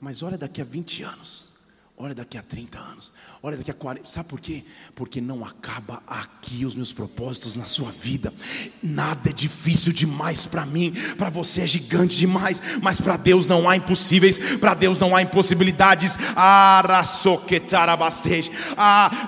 Mas 0.00 0.22
olha, 0.22 0.38
daqui 0.38 0.60
a 0.60 0.64
20 0.64 1.02
anos, 1.02 1.50
olha 1.96 2.14
daqui 2.14 2.36
a 2.38 2.42
30 2.42 2.78
anos, 2.78 3.12
Olha, 3.46 3.56
daqui 3.56 3.70
a 3.70 3.74
40. 3.74 4.08
Sabe 4.08 4.28
por 4.28 4.40
quê? 4.40 4.64
Porque 4.92 5.20
não 5.20 5.44
acaba 5.44 6.02
aqui 6.04 6.64
os 6.64 6.74
meus 6.74 6.92
propósitos 6.92 7.54
na 7.54 7.64
sua 7.64 7.92
vida. 7.92 8.34
Nada 8.82 9.30
é 9.30 9.32
difícil 9.32 9.92
demais 9.92 10.46
para 10.46 10.66
mim. 10.66 10.92
Para 11.16 11.30
você 11.30 11.60
é 11.60 11.66
gigante 11.66 12.16
demais. 12.16 12.60
Mas 12.82 13.00
para 13.00 13.16
Deus 13.16 13.46
não 13.46 13.68
há 13.70 13.76
impossíveis. 13.76 14.36
Para 14.56 14.74
Deus 14.74 14.98
não 14.98 15.14
há 15.14 15.22
impossibilidades. 15.22 16.18
Ah, 16.34 16.82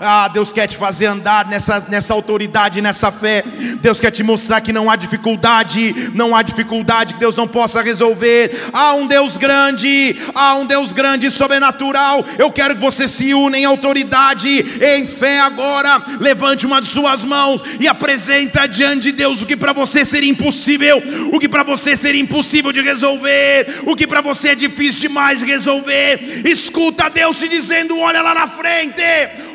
ah, 0.01 0.29
Deus 0.29 0.53
quer 0.53 0.67
te 0.67 0.77
fazer 0.77 1.07
andar 1.07 1.47
nessa, 1.47 1.79
nessa 1.89 2.13
autoridade, 2.13 2.81
nessa 2.81 3.13
fé. 3.13 3.45
Deus 3.81 4.01
quer 4.01 4.11
te 4.11 4.25
mostrar 4.25 4.63
que 4.63 4.73
não 4.73 4.91
há 4.91 4.97
dificuldade. 4.97 6.11
Não 6.13 6.35
há 6.35 6.43
dificuldade 6.43 7.15
que 7.15 7.21
Deus 7.21 7.37
não 7.37 7.47
possa 7.47 7.83
resolver. 7.83 8.69
Há 8.73 8.95
um 8.95 9.07
Deus 9.07 9.37
grande. 9.37 10.17
Há 10.35 10.57
um 10.57 10.67
Deus 10.67 10.93
grande 10.93 11.27
e 11.27 11.31
sobrenatural. 11.31 12.25
Eu 12.37 12.51
quero 12.59 12.75
que 12.75 12.81
você 12.81 13.07
se 13.07 13.33
una 13.33 13.57
em 13.57 13.65
autoridade 13.65 14.49
em 14.83 15.07
fé 15.07 15.39
agora, 15.39 16.03
levante 16.19 16.67
uma 16.67 16.81
de 16.81 16.89
suas 16.89 17.23
mãos 17.23 17.63
e 17.79 17.87
apresenta 17.87 18.67
diante 18.67 19.03
de 19.03 19.13
Deus 19.13 19.41
o 19.41 19.47
que 19.47 19.57
para 19.57 19.73
você 19.73 20.05
seria 20.05 20.29
impossível, 20.29 21.01
o 21.33 21.39
que 21.39 21.49
para 21.49 21.63
você 21.63 21.97
seria 21.97 22.21
impossível 22.21 22.73
de 22.73 22.81
resolver, 22.83 23.83
o 23.87 23.95
que 23.95 24.09
para 24.09 24.21
você 24.21 24.49
é 24.49 24.55
difícil 24.57 25.03
demais 25.03 25.39
de 25.39 25.45
resolver. 25.45 26.43
Escuta 26.45 27.09
Deus 27.09 27.39
te 27.39 27.47
dizendo: 27.47 27.97
olha 27.97 28.21
lá 28.23 28.35
na 28.35 28.49
frente, 28.49 29.03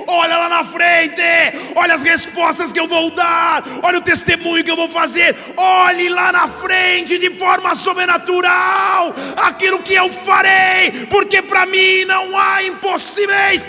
olha 0.07 0.37
lá 0.37 0.49
na 0.49 0.63
frente, 0.63 1.21
olha 1.75 1.93
as 1.93 2.01
respostas 2.01 2.71
que 2.71 2.79
eu 2.79 2.87
vou 2.87 3.11
dar, 3.11 3.63
olha 3.81 3.99
o 3.99 4.01
testemunho 4.01 4.63
que 4.63 4.71
eu 4.71 4.75
vou 4.75 4.89
fazer, 4.89 5.35
olhe 5.55 6.09
lá 6.09 6.31
na 6.31 6.47
frente 6.47 7.17
de 7.17 7.29
forma 7.31 7.75
sobrenatural 7.75 9.13
aquilo 9.37 9.81
que 9.81 9.93
eu 9.93 10.11
farei, 10.11 11.05
porque 11.09 11.41
para 11.41 11.65
mim 11.65 12.05
não 12.05 12.37
há 12.37 12.63
impossíveis, 12.63 13.63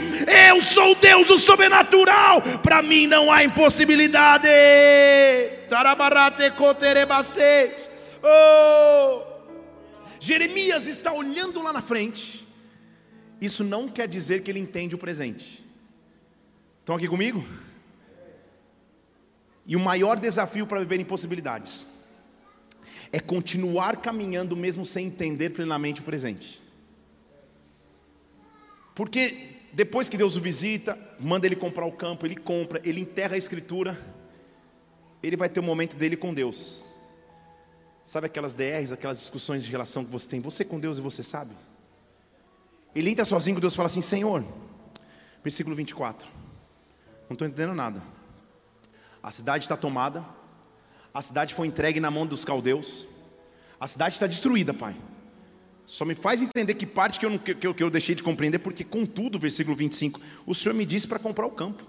eu 0.48 0.60
sou 0.60 0.94
Deus 0.94 1.26
do 1.26 1.38
sobrenatural, 1.38 2.42
para 2.62 2.82
mim 2.82 3.06
não 3.06 3.30
há 3.30 3.44
impossibilidade. 3.44 4.48
Oh. 8.22 9.22
Jeremias 10.20 10.86
está 10.86 11.12
olhando 11.12 11.62
lá 11.62 11.72
na 11.72 11.82
frente. 11.82 12.46
Isso 13.40 13.62
não 13.62 13.88
quer 13.88 14.08
dizer 14.08 14.42
que 14.42 14.50
ele 14.50 14.60
entende 14.60 14.94
o 14.94 14.98
presente. 14.98 15.63
Estão 16.84 16.96
aqui 16.96 17.08
comigo? 17.08 17.42
E 19.64 19.74
o 19.74 19.80
maior 19.80 20.20
desafio 20.20 20.66
para 20.66 20.80
viver 20.80 21.00
impossibilidades 21.00 21.86
é 23.10 23.18
continuar 23.18 24.02
caminhando 24.02 24.54
mesmo 24.54 24.84
sem 24.84 25.06
entender 25.06 25.48
plenamente 25.48 26.02
o 26.02 26.04
presente. 26.04 26.62
Porque 28.94 29.62
depois 29.72 30.10
que 30.10 30.18
Deus 30.18 30.36
o 30.36 30.42
visita, 30.42 30.98
manda 31.18 31.46
ele 31.46 31.56
comprar 31.56 31.86
o 31.86 31.92
campo, 31.92 32.26
ele 32.26 32.36
compra, 32.36 32.78
ele 32.84 33.00
enterra 33.00 33.34
a 33.34 33.38
escritura, 33.38 33.98
ele 35.22 35.38
vai 35.38 35.48
ter 35.48 35.60
o 35.60 35.62
um 35.62 35.66
momento 35.66 35.96
dele 35.96 36.18
com 36.18 36.34
Deus. 36.34 36.84
Sabe 38.04 38.26
aquelas 38.26 38.54
DRs, 38.54 38.92
aquelas 38.92 39.16
discussões 39.16 39.64
de 39.64 39.70
relação 39.70 40.04
que 40.04 40.10
você 40.10 40.28
tem, 40.28 40.38
você 40.38 40.66
com 40.66 40.78
Deus 40.78 40.98
e 40.98 41.00
você 41.00 41.22
sabe? 41.22 41.52
Ele 42.94 43.08
entra 43.08 43.24
sozinho 43.24 43.56
com 43.56 43.60
Deus 43.62 43.72
e 43.72 43.76
fala 43.76 43.86
assim: 43.86 44.02
Senhor, 44.02 44.44
versículo 45.42 45.74
24, 45.74 46.28
não 47.28 47.34
estou 47.34 47.46
entendendo 47.46 47.74
nada. 47.74 48.02
A 49.22 49.30
cidade 49.30 49.64
está 49.64 49.76
tomada, 49.76 50.24
a 51.12 51.22
cidade 51.22 51.54
foi 51.54 51.66
entregue 51.66 52.00
na 52.00 52.10
mão 52.10 52.26
dos 52.26 52.44
caldeus, 52.44 53.06
a 53.80 53.86
cidade 53.86 54.14
está 54.14 54.26
destruída, 54.26 54.74
Pai. 54.74 54.94
Só 55.86 56.04
me 56.04 56.14
faz 56.14 56.42
entender 56.42 56.74
que 56.74 56.86
parte 56.86 57.20
que 57.20 57.26
eu, 57.26 57.30
não, 57.30 57.38
que, 57.38 57.66
eu, 57.66 57.74
que 57.74 57.82
eu 57.82 57.90
deixei 57.90 58.14
de 58.14 58.22
compreender, 58.22 58.58
porque, 58.58 58.82
contudo, 58.82 59.38
versículo 59.38 59.76
25, 59.76 60.20
o 60.46 60.54
Senhor 60.54 60.74
me 60.74 60.86
disse 60.86 61.06
para 61.06 61.18
comprar 61.18 61.46
o 61.46 61.50
campo. 61.50 61.84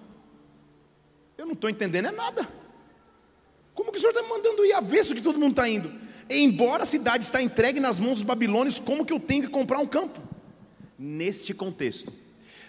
Eu 1.38 1.46
não 1.46 1.54
estou 1.54 1.70
entendendo 1.70 2.08
é 2.08 2.12
nada. 2.12 2.48
Como 3.74 3.92
que 3.92 3.98
o 3.98 4.02
Senhor 4.02 4.12
está 4.12 4.24
me 4.24 4.30
mandando 4.30 4.66
ir 4.66 4.74
avesso 4.74 5.16
que 5.16 5.22
todo 5.22 5.40
mundo 5.40 5.52
está 5.52 5.68
indo? 5.68 5.92
Embora 6.30 6.84
a 6.84 6.86
cidade 6.86 7.24
está 7.24 7.42
entregue 7.42 7.80
nas 7.80 8.00
mãos 8.00 8.16
dos 8.16 8.24
babilônios, 8.24 8.80
como 8.80 9.06
que 9.06 9.14
eu 9.14 9.20
tenho 9.20 9.44
que 9.44 9.50
comprar 9.50 9.80
um 9.80 9.88
campo? 9.88 10.22
Neste 10.98 11.54
contexto, 11.54 12.12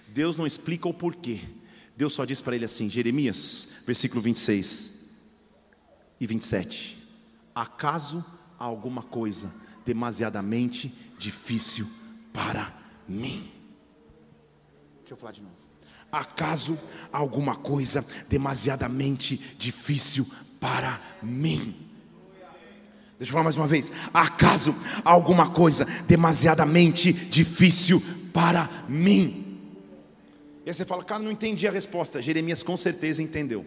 Deus 0.09 0.37
não 0.37 0.47
explica 0.47 0.89
o 0.89 0.95
porquê. 0.95 1.41
Deus 1.97 2.13
só 2.13 2.25
diz 2.25 2.41
para 2.41 2.55
ele 2.55 2.67
assim, 2.67 2.91
Jeremias, 2.91 3.69
versículo 3.87 4.21
26 4.21 4.93
e 6.21 6.27
27. 6.27 7.09
Acaso 7.55 8.25
há 8.59 8.65
alguma 8.65 9.03
coisa 9.03 9.53
demasiadamente 9.85 10.93
difícil 11.19 11.89
para 12.33 12.75
mim. 13.09 13.51
Deixa 14.99 15.15
eu 15.15 15.17
falar 15.17 15.33
de 15.33 15.43
novo. 15.43 15.55
Acaso 16.13 16.79
alguma 17.11 17.57
coisa 17.57 18.05
demasiadamente 18.29 19.37
difícil 19.59 20.27
para 20.61 21.01
mim? 21.23 21.75
Deixa 23.19 23.31
eu 23.31 23.33
falar 23.33 23.45
mais 23.45 23.57
uma 23.57 23.67
vez. 23.67 23.91
Acaso 24.13 24.75
alguma 25.03 25.49
coisa 25.51 25.87
demasiadamente 26.07 27.13
difícil 27.13 28.03
para 28.33 28.69
mim? 28.89 29.46
E 30.67 30.69
aí 30.69 30.75
você 30.75 30.85
fala, 30.85 31.05
cara, 31.05 31.23
não 31.23 31.31
entendi 31.31 31.67
a 31.67 31.71
resposta. 31.71 32.21
Jeremias 32.21 32.63
com 32.63 32.77
certeza 32.77 33.23
entendeu. 33.23 33.65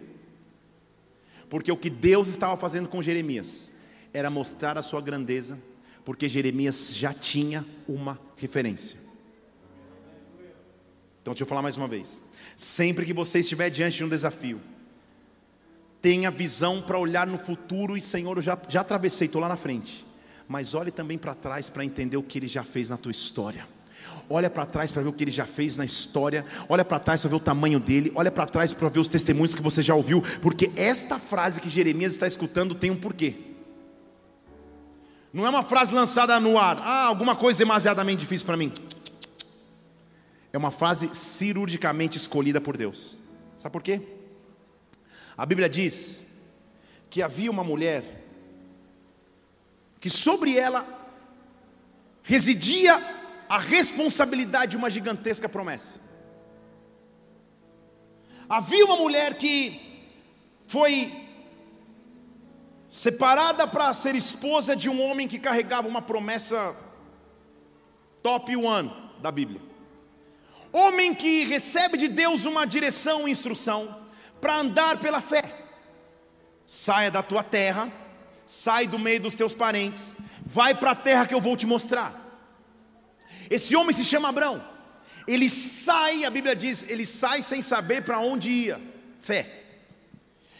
Porque 1.48 1.72
o 1.72 1.76
que 1.76 1.90
Deus 1.90 2.28
estava 2.28 2.56
fazendo 2.56 2.88
com 2.88 3.02
Jeremias 3.02 3.72
era 4.12 4.30
mostrar 4.30 4.76
a 4.76 4.82
sua 4.82 5.00
grandeza 5.00 5.58
porque 6.04 6.28
Jeremias 6.28 6.94
já 6.94 7.12
tinha 7.12 7.64
uma 7.86 8.18
referência. 8.36 8.98
Então, 11.20 11.34
deixa 11.34 11.44
eu 11.44 11.46
falar 11.46 11.62
mais 11.62 11.76
uma 11.76 11.86
vez. 11.86 12.18
Sempre 12.56 13.04
que 13.04 13.12
você 13.12 13.40
estiver 13.40 13.70
diante 13.70 13.98
de 13.98 14.04
um 14.04 14.08
desafio, 14.08 14.60
tenha 16.00 16.30
visão 16.30 16.80
para 16.80 16.98
olhar 16.98 17.26
no 17.26 17.38
futuro 17.38 17.96
e, 17.96 18.02
Senhor, 18.02 18.36
eu 18.38 18.42
já, 18.42 18.58
já 18.68 18.80
atravessei, 18.80 19.26
estou 19.26 19.40
lá 19.40 19.48
na 19.48 19.56
frente. 19.56 20.06
Mas 20.48 20.74
olhe 20.74 20.90
também 20.90 21.18
para 21.18 21.34
trás 21.34 21.68
para 21.68 21.84
entender 21.84 22.16
o 22.16 22.22
que 22.22 22.38
Ele 22.38 22.48
já 22.48 22.64
fez 22.64 22.88
na 22.88 22.96
tua 22.96 23.12
história. 23.12 23.66
Olha 24.28 24.48
para 24.48 24.64
trás 24.64 24.92
para 24.92 25.02
ver 25.02 25.08
o 25.08 25.12
que 25.12 25.24
Ele 25.24 25.30
já 25.30 25.44
fez 25.44 25.74
na 25.74 25.84
história. 25.84 26.44
Olha 26.68 26.84
para 26.84 27.00
trás 27.00 27.20
para 27.20 27.30
ver 27.30 27.36
o 27.36 27.40
tamanho 27.40 27.80
dele. 27.80 28.12
Olha 28.14 28.30
para 28.30 28.46
trás 28.46 28.72
para 28.72 28.88
ver 28.88 29.00
os 29.00 29.08
testemunhos 29.08 29.54
que 29.54 29.62
você 29.62 29.82
já 29.82 29.94
ouviu. 29.94 30.22
Porque 30.40 30.70
esta 30.76 31.18
frase 31.18 31.60
que 31.60 31.68
Jeremias 31.68 32.12
está 32.12 32.26
escutando 32.26 32.74
tem 32.74 32.90
um 32.90 32.96
porquê. 32.96 33.34
Não 35.32 35.46
é 35.46 35.50
uma 35.50 35.62
frase 35.62 35.92
lançada 35.92 36.38
no 36.38 36.58
ar. 36.58 36.78
Ah, 36.78 37.06
alguma 37.06 37.34
coisa 37.34 37.58
demasiadamente 37.58 38.20
difícil 38.20 38.46
para 38.46 38.56
mim. 38.56 38.72
É 40.52 40.58
uma 40.58 40.70
frase 40.70 41.10
cirurgicamente 41.12 42.16
escolhida 42.16 42.60
por 42.60 42.76
Deus. 42.76 43.16
Sabe 43.56 43.72
por 43.72 43.82
quê? 43.82 44.00
A 45.36 45.44
Bíblia 45.44 45.68
diz 45.68 46.24
que 47.08 47.20
havia 47.20 47.50
uma 47.50 47.64
mulher 47.64 48.24
que 50.00 50.08
sobre 50.08 50.56
ela 50.56 50.86
residia 52.22 53.19
a 53.50 53.58
responsabilidade 53.58 54.70
de 54.70 54.76
uma 54.76 54.88
gigantesca 54.88 55.48
promessa. 55.48 55.98
Havia 58.48 58.84
uma 58.84 58.94
mulher 58.94 59.34
que 59.34 60.06
foi 60.68 61.12
separada 62.86 63.66
para 63.66 63.92
ser 63.92 64.14
esposa 64.14 64.76
de 64.76 64.88
um 64.88 65.02
homem 65.02 65.26
que 65.26 65.36
carregava 65.36 65.88
uma 65.88 66.00
promessa 66.00 66.76
top 68.22 68.54
one 68.54 68.92
da 69.20 69.32
Bíblia. 69.32 69.60
Homem 70.72 71.12
que 71.12 71.42
recebe 71.42 71.96
de 71.98 72.06
Deus 72.06 72.44
uma 72.44 72.64
direção 72.64 73.26
e 73.26 73.32
instrução 73.32 73.96
para 74.40 74.58
andar 74.58 75.00
pela 75.00 75.20
fé. 75.20 75.42
Saia 76.64 77.10
da 77.10 77.20
tua 77.20 77.42
terra, 77.42 77.92
sai 78.46 78.86
do 78.86 78.96
meio 78.96 79.22
dos 79.22 79.34
teus 79.34 79.52
parentes, 79.52 80.16
vai 80.46 80.72
para 80.72 80.92
a 80.92 80.94
terra 80.94 81.26
que 81.26 81.34
eu 81.34 81.40
vou 81.40 81.56
te 81.56 81.66
mostrar. 81.66 82.29
Esse 83.50 83.74
homem 83.74 83.92
se 83.92 84.04
chama 84.04 84.28
Abrão. 84.28 84.64
Ele 85.26 85.50
sai, 85.50 86.24
a 86.24 86.30
Bíblia 86.30 86.54
diz, 86.54 86.84
ele 86.88 87.04
sai 87.04 87.42
sem 87.42 87.60
saber 87.60 88.04
para 88.04 88.20
onde 88.20 88.50
ia. 88.50 88.80
Fé. 89.18 89.64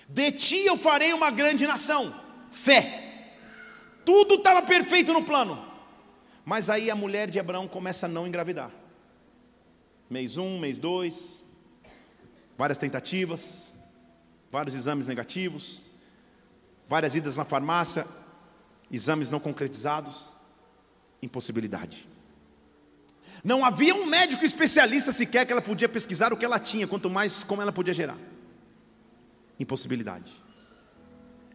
De 0.09 0.33
ti 0.33 0.67
eu 0.67 0.77
farei 0.77 1.13
uma 1.13 1.31
grande 1.31 1.67
nação. 1.67 2.15
Fé. 2.51 3.29
Tudo 4.05 4.35
estava 4.35 4.61
perfeito 4.63 5.13
no 5.13 5.23
plano. 5.23 5.65
Mas 6.45 6.69
aí 6.69 6.91
a 6.91 6.97
mulher 6.97 7.31
de 7.31 7.39
Abraão 7.39 7.69
começa 7.69 8.07
a 8.07 8.09
não 8.09 8.27
engravidar. 8.27 8.73
Mês 10.09 10.37
um, 10.37 10.59
mês 10.59 10.79
dois, 10.79 11.45
várias 12.59 12.77
tentativas, 12.77 13.75
vários 14.51 14.75
exames 14.75 15.07
negativos, 15.07 15.81
várias 16.89 17.15
idas 17.15 17.37
na 17.37 17.45
farmácia, 17.45 18.05
exames 18.91 19.31
não 19.31 19.39
concretizados, 19.39 20.33
impossibilidade. 21.23 22.10
Não 23.43 23.65
havia 23.65 23.95
um 23.95 24.07
médico 24.07 24.45
especialista 24.45 25.13
sequer 25.13 25.47
que 25.47 25.53
ela 25.53 25.63
podia 25.63 25.89
pesquisar 25.89 26.33
o 26.33 26.37
que 26.37 26.45
ela 26.45 26.59
tinha, 26.59 26.87
quanto 26.87 27.09
mais 27.09 27.43
como 27.43 27.63
ela 27.63 27.73
podia 27.73 27.95
gerar 27.95 28.19
impossibilidade. 29.61 30.33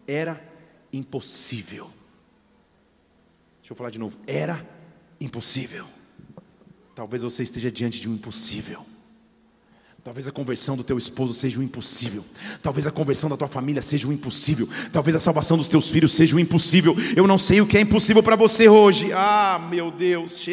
Era 0.08 0.40
impossível. 0.94 1.92
Deixa 3.60 3.74
eu 3.74 3.76
falar 3.76 3.90
de 3.90 3.98
novo. 3.98 4.18
Era 4.28 4.64
impossível. 5.20 5.88
Talvez 6.94 7.24
você 7.24 7.42
esteja 7.42 7.72
diante 7.72 8.00
de 8.00 8.08
um 8.08 8.14
impossível. 8.14 8.86
Talvez 10.06 10.28
a 10.28 10.32
conversão 10.32 10.78
do 10.78 10.84
teu 10.84 11.00
esposo 11.00 11.34
seja 11.34 11.60
um 11.60 11.64
impossível. 11.64 12.24
Talvez 12.62 12.86
a 12.86 12.92
conversão 12.92 13.28
da 13.28 13.36
tua 13.36 13.48
família 13.48 13.82
seja 13.82 14.08
um 14.08 14.12
impossível. 14.12 14.70
Talvez 14.94 15.16
a 15.16 15.20
salvação 15.20 15.58
dos 15.58 15.68
teus 15.68 15.90
filhos 15.90 16.14
seja 16.14 16.36
um 16.36 16.40
impossível. 16.40 16.96
Eu 17.16 17.26
não 17.26 17.40
sei 17.40 17.60
o 17.60 17.66
que 17.66 17.76
é 17.76 17.82
impossível 17.82 18.22
para 18.22 18.36
você 18.36 18.70
hoje. 18.70 19.12
Ah, 19.12 19.60
meu 19.68 19.90
Deus. 19.90 20.46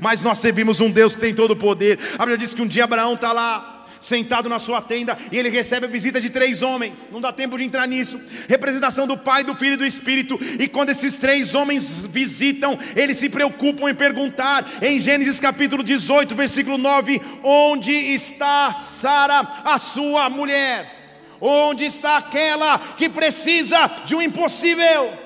Mas 0.00 0.22
nós 0.22 0.38
servimos 0.38 0.80
um 0.80 0.90
Deus 0.90 1.16
que 1.16 1.20
tem 1.20 1.34
todo 1.34 1.50
o 1.50 1.56
poder. 1.56 1.98
A 2.14 2.20
Bíblia 2.20 2.38
diz 2.38 2.54
que 2.54 2.62
um 2.62 2.66
dia 2.66 2.84
Abraão 2.84 3.12
está 3.12 3.30
lá 3.30 3.81
sentado 4.02 4.48
na 4.48 4.58
sua 4.58 4.82
tenda, 4.82 5.16
e 5.30 5.38
ele 5.38 5.48
recebe 5.48 5.86
a 5.86 5.88
visita 5.88 6.20
de 6.20 6.28
três 6.28 6.60
homens. 6.60 7.08
Não 7.10 7.20
dá 7.20 7.32
tempo 7.32 7.56
de 7.56 7.64
entrar 7.64 7.86
nisso. 7.86 8.20
Representação 8.48 9.06
do 9.06 9.16
Pai, 9.16 9.44
do 9.44 9.54
Filho 9.54 9.74
e 9.74 9.76
do 9.76 9.86
Espírito. 9.86 10.38
E 10.58 10.66
quando 10.66 10.90
esses 10.90 11.16
três 11.16 11.54
homens 11.54 12.04
visitam, 12.06 12.78
eles 12.96 13.18
se 13.18 13.28
preocupam 13.28 13.88
em 13.88 13.94
perguntar, 13.94 14.68
em 14.82 15.00
Gênesis 15.00 15.38
capítulo 15.38 15.82
18, 15.84 16.34
versículo 16.34 16.76
9: 16.76 17.22
Onde 17.44 17.92
está 17.92 18.72
Sara, 18.72 19.40
a 19.64 19.78
sua 19.78 20.28
mulher? 20.28 21.00
Onde 21.40 21.84
está 21.84 22.18
aquela 22.18 22.78
que 22.78 23.08
precisa 23.08 23.90
de 24.04 24.14
um 24.14 24.22
impossível? 24.22 25.21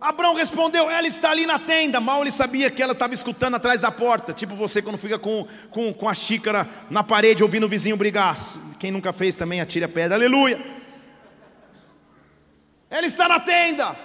Abraão 0.00 0.34
respondeu: 0.34 0.90
Ela 0.90 1.06
está 1.06 1.30
ali 1.30 1.44
na 1.44 1.58
tenda. 1.58 2.00
Mal 2.00 2.22
ele 2.22 2.30
sabia 2.30 2.70
que 2.70 2.82
ela 2.82 2.92
estava 2.92 3.14
escutando 3.14 3.56
atrás 3.56 3.80
da 3.80 3.90
porta. 3.90 4.32
Tipo 4.32 4.54
você 4.54 4.80
quando 4.80 4.98
fica 4.98 5.18
com, 5.18 5.46
com, 5.70 5.92
com 5.92 6.08
a 6.08 6.14
xícara 6.14 6.68
na 6.88 7.02
parede 7.02 7.42
ouvindo 7.42 7.64
o 7.64 7.68
vizinho 7.68 7.96
brigar. 7.96 8.36
Quem 8.78 8.90
nunca 8.90 9.12
fez 9.12 9.34
também, 9.34 9.60
atire 9.60 9.84
a 9.84 9.88
pedra. 9.88 10.14
Aleluia. 10.14 10.64
Ela 12.88 13.06
está 13.06 13.28
na 13.28 13.40
tenda. 13.40 13.96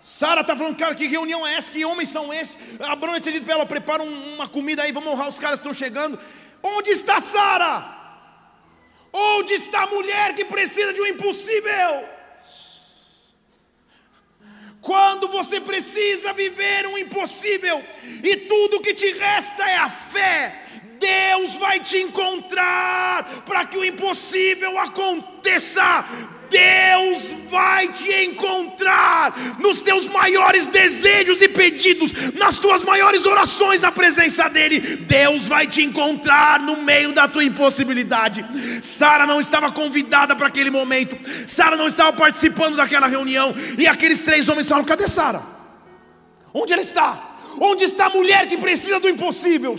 Sara 0.00 0.40
está 0.40 0.56
falando, 0.56 0.76
cara, 0.76 0.96
que 0.96 1.06
reunião 1.06 1.46
é 1.46 1.54
essa? 1.54 1.70
Que 1.70 1.84
homens 1.84 2.08
são 2.08 2.32
esses? 2.34 2.58
Abraão 2.80 3.20
tinha 3.20 3.32
dito 3.32 3.44
para 3.44 3.54
ela: 3.54 3.66
prepara 3.66 4.02
uma 4.02 4.48
comida 4.48 4.82
aí, 4.82 4.90
vamos 4.90 5.12
honrar, 5.12 5.28
os 5.28 5.38
caras 5.38 5.60
estão 5.60 5.72
chegando. 5.72 6.18
Onde 6.62 6.90
está 6.90 7.20
Sara? 7.20 8.00
Onde 9.12 9.52
está 9.52 9.82
a 9.82 9.86
mulher 9.86 10.34
que 10.34 10.44
precisa 10.44 10.94
de 10.94 11.00
um 11.00 11.06
impossível? 11.06 12.08
Quando 14.82 15.28
você 15.28 15.60
precisa 15.60 16.32
viver 16.32 16.88
um 16.88 16.98
impossível 16.98 17.82
e 18.22 18.36
tudo 18.36 18.80
que 18.80 18.92
te 18.92 19.12
resta 19.12 19.62
é 19.62 19.76
a 19.76 19.88
fé, 19.88 20.64
Deus 20.98 21.54
vai 21.54 21.78
te 21.78 21.98
encontrar 21.98 23.44
para 23.46 23.64
que 23.64 23.78
o 23.78 23.84
impossível 23.84 24.76
aconteça 24.80 26.04
Deus 26.52 27.32
vai 27.50 27.88
te 27.88 28.12
encontrar 28.26 29.56
nos 29.58 29.80
teus 29.80 30.06
maiores 30.06 30.66
desejos 30.66 31.40
e 31.40 31.48
pedidos, 31.48 32.12
nas 32.34 32.58
tuas 32.58 32.82
maiores 32.82 33.24
orações 33.24 33.80
na 33.80 33.90
presença 33.90 34.48
dEle. 34.48 34.78
Deus 34.80 35.46
vai 35.46 35.66
te 35.66 35.82
encontrar 35.82 36.60
no 36.60 36.76
meio 36.82 37.12
da 37.12 37.26
tua 37.26 37.42
impossibilidade. 37.42 38.44
Sara 38.82 39.26
não 39.26 39.40
estava 39.40 39.72
convidada 39.72 40.36
para 40.36 40.48
aquele 40.48 40.70
momento, 40.70 41.16
Sara 41.46 41.76
não 41.76 41.88
estava 41.88 42.12
participando 42.12 42.76
daquela 42.76 43.06
reunião, 43.06 43.54
e 43.78 43.88
aqueles 43.88 44.20
três 44.20 44.48
homens 44.48 44.68
falam: 44.68 44.84
cadê 44.84 45.08
Sara? 45.08 45.42
Onde 46.52 46.72
ela 46.74 46.82
está? 46.82 47.30
Onde 47.58 47.84
está 47.84 48.06
a 48.06 48.10
mulher 48.10 48.46
que 48.46 48.56
precisa 48.56 49.00
do 49.00 49.08
impossível? 49.08 49.76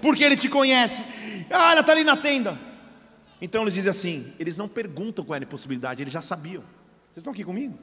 Porque 0.00 0.24
ele 0.24 0.36
te 0.36 0.48
conhece. 0.48 1.02
Ah, 1.50 1.72
ela 1.72 1.80
está 1.80 1.92
ali 1.92 2.04
na 2.04 2.16
tenda. 2.16 2.65
Então 3.40 3.62
eles 3.62 3.74
dizem 3.74 3.90
assim: 3.90 4.32
eles 4.38 4.56
não 4.56 4.68
perguntam 4.68 5.24
qual 5.24 5.36
era 5.36 5.44
a 5.44 5.46
impossibilidade, 5.46 6.02
eles 6.02 6.12
já 6.12 6.22
sabiam. 6.22 6.62
Vocês 6.62 7.18
estão 7.18 7.32
aqui 7.32 7.44
comigo? 7.44 7.78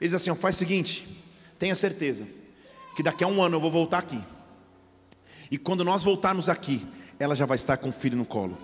Eles 0.00 0.10
dizem 0.10 0.16
assim: 0.16 0.30
ó, 0.30 0.34
faz 0.34 0.56
o 0.56 0.58
seguinte, 0.58 1.24
tenha 1.58 1.74
certeza 1.74 2.26
que 2.96 3.02
daqui 3.02 3.24
a 3.24 3.26
um 3.26 3.42
ano 3.42 3.56
eu 3.56 3.60
vou 3.60 3.70
voltar 3.70 3.98
aqui. 3.98 4.20
E 5.50 5.58
quando 5.58 5.84
nós 5.84 6.02
voltarmos 6.02 6.48
aqui, 6.48 6.86
ela 7.18 7.34
já 7.34 7.46
vai 7.46 7.56
estar 7.56 7.76
com 7.76 7.88
o 7.88 7.92
filho 7.92 8.16
no 8.16 8.24
colo. 8.24 8.56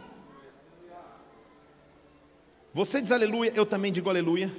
Você 2.72 3.00
diz 3.00 3.10
aleluia, 3.10 3.52
eu 3.54 3.66
também 3.66 3.92
digo 3.92 4.08
aleluia. 4.08 4.50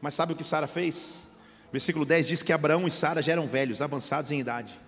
Mas 0.00 0.14
sabe 0.14 0.32
o 0.32 0.36
que 0.36 0.44
Sara 0.44 0.66
fez? 0.66 1.26
Versículo 1.72 2.04
10 2.04 2.26
diz 2.26 2.42
que 2.42 2.52
Abraão 2.52 2.86
e 2.86 2.90
Sara 2.90 3.20
já 3.20 3.32
eram 3.32 3.46
velhos, 3.46 3.82
avançados 3.82 4.30
em 4.30 4.40
idade. 4.40 4.78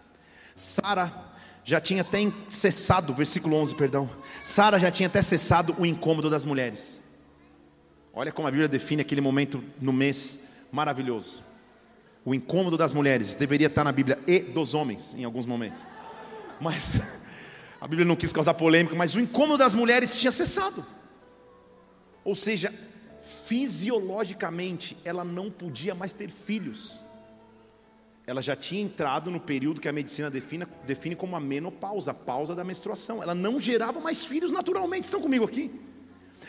Sara 0.54 1.31
já 1.64 1.80
tinha 1.80 2.02
até 2.02 2.18
cessado, 2.50 3.14
versículo 3.14 3.56
11, 3.56 3.74
perdão. 3.74 4.10
Sara 4.42 4.78
já 4.78 4.90
tinha 4.90 5.06
até 5.06 5.22
cessado 5.22 5.74
o 5.78 5.86
incômodo 5.86 6.28
das 6.28 6.44
mulheres. 6.44 7.02
Olha 8.12 8.32
como 8.32 8.46
a 8.48 8.50
Bíblia 8.50 8.68
define 8.68 9.02
aquele 9.02 9.20
momento 9.20 9.62
no 9.80 9.92
mês 9.92 10.48
maravilhoso. 10.70 11.42
O 12.24 12.34
incômodo 12.34 12.76
das 12.76 12.92
mulheres 12.92 13.34
deveria 13.34 13.68
estar 13.68 13.84
na 13.84 13.92
Bíblia 13.92 14.18
e 14.26 14.40
dos 14.40 14.74
homens 14.74 15.14
em 15.14 15.24
alguns 15.24 15.46
momentos. 15.46 15.86
Mas 16.60 17.20
a 17.80 17.86
Bíblia 17.86 18.04
não 18.04 18.16
quis 18.16 18.32
causar 18.32 18.54
polêmica, 18.54 18.94
mas 18.94 19.14
o 19.14 19.20
incômodo 19.20 19.58
das 19.58 19.74
mulheres 19.74 20.18
tinha 20.20 20.32
cessado. 20.32 20.84
Ou 22.24 22.34
seja, 22.34 22.72
fisiologicamente 23.46 24.96
ela 25.04 25.24
não 25.24 25.50
podia 25.50 25.94
mais 25.94 26.12
ter 26.12 26.30
filhos. 26.30 27.02
Ela 28.26 28.40
já 28.40 28.54
tinha 28.54 28.80
entrado 28.80 29.30
no 29.30 29.40
período 29.40 29.80
que 29.80 29.88
a 29.88 29.92
medicina 29.92 30.30
define, 30.30 30.64
define 30.86 31.16
como 31.16 31.34
a 31.34 31.40
menopausa, 31.40 32.12
a 32.12 32.14
pausa 32.14 32.54
da 32.54 32.62
menstruação. 32.62 33.22
Ela 33.22 33.34
não 33.34 33.58
gerava 33.58 34.00
mais 34.00 34.24
filhos 34.24 34.52
naturalmente. 34.52 35.04
Estão 35.04 35.20
comigo 35.20 35.44
aqui? 35.44 35.72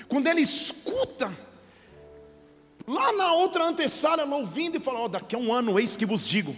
Quando 0.08 0.28
ela 0.28 0.40
escuta, 0.40 1.36
lá 2.88 3.12
na 3.14 3.34
outra 3.34 3.66
antessala, 3.66 4.22
ela 4.22 4.36
ouvindo 4.36 4.78
e 4.78 4.80
fala: 4.80 5.06
oh, 5.06 5.10
daqui 5.10 5.36
a 5.36 5.40
um 5.40 5.52
ano, 5.52 5.80
eis 5.80 5.98
que 5.98 6.06
vos 6.06 6.28
digo. 6.28 6.56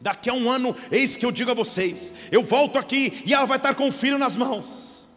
Daqui 0.00 0.30
a 0.30 0.34
um 0.34 0.50
ano, 0.50 0.76
eis 0.92 1.16
que 1.16 1.26
eu 1.26 1.32
digo 1.32 1.50
a 1.50 1.54
vocês: 1.54 2.12
eu 2.30 2.42
volto 2.42 2.78
aqui 2.78 3.22
e 3.26 3.34
ela 3.34 3.46
vai 3.46 3.56
estar 3.56 3.74
com 3.74 3.88
o 3.88 3.92
filho 3.92 4.18
nas 4.18 4.36
mãos. 4.36 5.08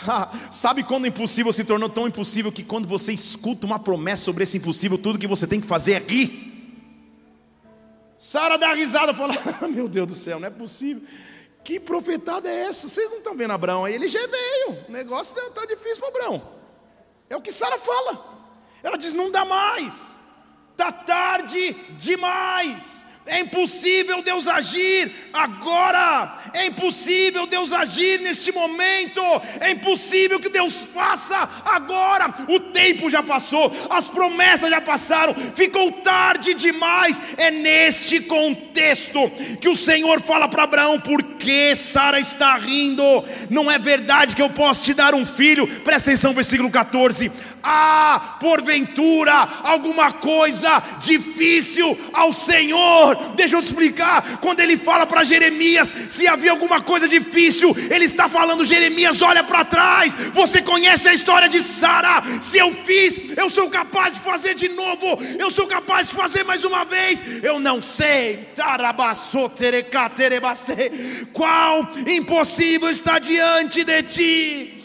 sabe 0.50 0.84
quando 0.84 1.04
o 1.04 1.08
impossível 1.08 1.52
se 1.52 1.64
tornou 1.64 1.88
tão 1.88 2.06
impossível 2.06 2.50
que 2.50 2.62
quando 2.62 2.88
você 2.88 3.12
escuta 3.12 3.66
uma 3.66 3.78
promessa 3.78 4.24
sobre 4.24 4.44
esse 4.44 4.56
impossível, 4.56 4.96
tudo 4.96 5.18
que 5.18 5.26
você 5.26 5.46
tem 5.46 5.60
que 5.60 5.66
fazer 5.66 5.92
é 5.92 5.98
rir? 5.98 6.57
Sara 8.18 8.58
dá 8.58 8.74
risada 8.74 9.14
fala: 9.14 9.32
ah, 9.62 9.68
Meu 9.68 9.88
Deus 9.88 10.08
do 10.08 10.14
céu, 10.16 10.40
não 10.40 10.48
é 10.48 10.50
possível. 10.50 11.06
Que 11.62 11.78
profetada 11.78 12.48
é 12.48 12.62
essa? 12.66 12.88
Vocês 12.88 13.10
não 13.10 13.18
estão 13.18 13.36
vendo 13.36 13.52
Abraão 13.52 13.84
aí? 13.84 13.94
Ele 13.94 14.08
já 14.08 14.26
veio. 14.26 14.84
O 14.88 14.92
negócio 14.92 15.38
está 15.38 15.60
tá 15.60 15.66
difícil 15.66 16.00
para 16.00 16.08
Abraão. 16.08 16.42
É 17.30 17.36
o 17.36 17.40
que 17.40 17.52
Sara 17.52 17.78
fala. 17.78 18.42
Ela 18.82 18.98
diz: 18.98 19.12
Não 19.12 19.30
dá 19.30 19.44
mais. 19.44 20.18
Está 20.72 20.90
tarde 20.90 21.72
demais. 21.96 23.04
É 23.28 23.40
impossível 23.40 24.22
Deus 24.22 24.46
agir 24.46 25.12
agora. 25.32 26.50
É 26.54 26.66
impossível 26.66 27.46
Deus 27.46 27.72
agir 27.72 28.20
neste 28.20 28.50
momento. 28.50 29.20
É 29.60 29.70
impossível 29.70 30.40
que 30.40 30.48
Deus 30.48 30.78
faça 30.78 31.48
agora. 31.64 32.34
O 32.48 32.58
tempo 32.58 33.08
já 33.08 33.22
passou, 33.22 33.74
as 33.90 34.08
promessas 34.08 34.70
já 34.70 34.80
passaram, 34.80 35.34
ficou 35.54 35.92
tarde 35.92 36.54
demais. 36.54 37.20
É 37.36 37.50
neste 37.50 38.20
contexto 38.20 39.30
que 39.60 39.68
o 39.68 39.76
Senhor 39.76 40.20
fala 40.22 40.48
para 40.48 40.64
Abraão: 40.64 40.98
por 40.98 41.22
que 41.22 41.76
Sara 41.76 42.18
está 42.18 42.56
rindo? 42.56 43.02
Não 43.50 43.70
é 43.70 43.78
verdade 43.78 44.34
que 44.34 44.42
eu 44.42 44.50
posso 44.50 44.82
te 44.82 44.94
dar 44.94 45.14
um 45.14 45.26
filho? 45.26 45.66
Presta 45.82 46.10
atenção, 46.10 46.32
versículo 46.32 46.70
14 46.70 47.30
há 47.68 48.36
porventura 48.40 49.34
alguma 49.62 50.10
coisa 50.12 50.82
difícil 51.00 51.98
ao 52.14 52.32
Senhor. 52.32 53.14
Deixa 53.36 53.56
eu 53.56 53.60
te 53.60 53.66
explicar. 53.66 54.38
Quando 54.40 54.60
ele 54.60 54.76
fala 54.76 55.06
para 55.06 55.24
Jeremias 55.24 55.94
se 56.08 56.26
havia 56.26 56.50
alguma 56.50 56.80
coisa 56.80 57.06
difícil, 57.06 57.76
ele 57.90 58.06
está 58.06 58.28
falando: 58.28 58.64
Jeremias, 58.64 59.20
olha 59.20 59.44
para 59.44 59.64
trás. 59.64 60.14
Você 60.32 60.62
conhece 60.62 61.08
a 61.08 61.14
história 61.14 61.48
de 61.48 61.62
Sara? 61.62 62.22
Se 62.40 62.56
eu 62.56 62.72
fiz, 62.72 63.36
eu 63.36 63.50
sou 63.50 63.68
capaz 63.68 64.14
de 64.14 64.20
fazer 64.20 64.54
de 64.54 64.68
novo. 64.70 65.18
Eu 65.38 65.50
sou 65.50 65.66
capaz 65.66 66.08
de 66.08 66.14
fazer 66.14 66.44
mais 66.44 66.64
uma 66.64 66.84
vez. 66.84 67.22
Eu 67.42 67.60
não 67.60 67.82
sei. 67.82 68.48
Qual 71.32 71.88
impossível 72.06 72.88
está 72.88 73.18
diante 73.18 73.84
de 73.84 74.02
ti? 74.02 74.77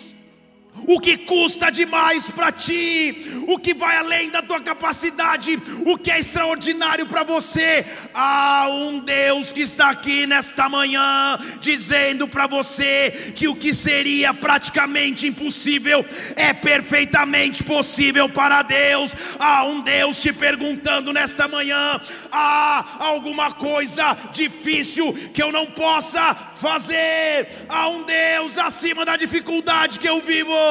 O 0.75 0.99
que 0.99 1.17
custa 1.17 1.69
demais 1.69 2.27
para 2.29 2.51
ti, 2.51 3.43
o 3.47 3.57
que 3.59 3.73
vai 3.73 3.95
além 3.97 4.29
da 4.29 4.41
tua 4.41 4.59
capacidade, 4.59 5.57
o 5.85 5.97
que 5.97 6.11
é 6.11 6.19
extraordinário 6.19 7.05
para 7.05 7.23
você. 7.23 7.85
Há 8.13 8.67
um 8.69 8.99
Deus 8.99 9.51
que 9.51 9.61
está 9.61 9.89
aqui 9.91 10.25
nesta 10.25 10.67
manhã 10.67 11.37
dizendo 11.61 12.27
para 12.27 12.47
você 12.47 13.33
que 13.35 13.47
o 13.47 13.55
que 13.55 13.73
seria 13.73 14.33
praticamente 14.33 15.27
impossível 15.27 16.05
é 16.35 16.53
perfeitamente 16.53 17.63
possível 17.63 18.27
para 18.27 18.61
Deus. 18.61 19.15
Há 19.39 19.63
um 19.65 19.81
Deus 19.81 20.21
te 20.21 20.33
perguntando 20.33 21.13
nesta 21.13 21.47
manhã: 21.47 21.99
há 22.31 22.97
alguma 22.99 23.51
coisa 23.51 24.17
difícil 24.31 25.13
que 25.33 25.41
eu 25.41 25.51
não 25.51 25.67
possa 25.67 26.33
fazer? 26.55 27.65
Há 27.69 27.87
um 27.87 28.03
Deus 28.03 28.57
acima 28.57 29.05
da 29.05 29.15
dificuldade 29.15 29.99
que 29.99 30.09
eu 30.09 30.19
vivo. 30.19 30.62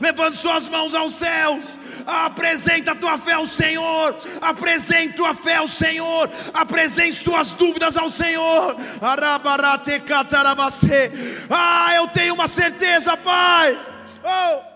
Levante 0.00 0.36
suas 0.36 0.66
mãos 0.68 0.94
aos 0.94 1.14
céus. 1.14 1.78
Apresenta 2.06 2.92
a 2.92 2.94
tua 2.94 3.18
fé 3.18 3.32
ao 3.32 3.46
Senhor. 3.46 4.14
Apresente 4.40 5.14
tua 5.14 5.34
fé 5.34 5.56
ao 5.56 5.68
Senhor. 5.68 6.30
Apresente 6.54 7.24
tuas 7.24 7.52
dúvidas 7.54 7.96
ao 7.96 8.10
Senhor. 8.10 8.76
Ah, 11.50 11.94
eu 11.94 12.08
tenho 12.08 12.34
uma 12.34 12.48
certeza, 12.48 13.16
Pai. 13.16 13.78
Oh. 14.24 14.75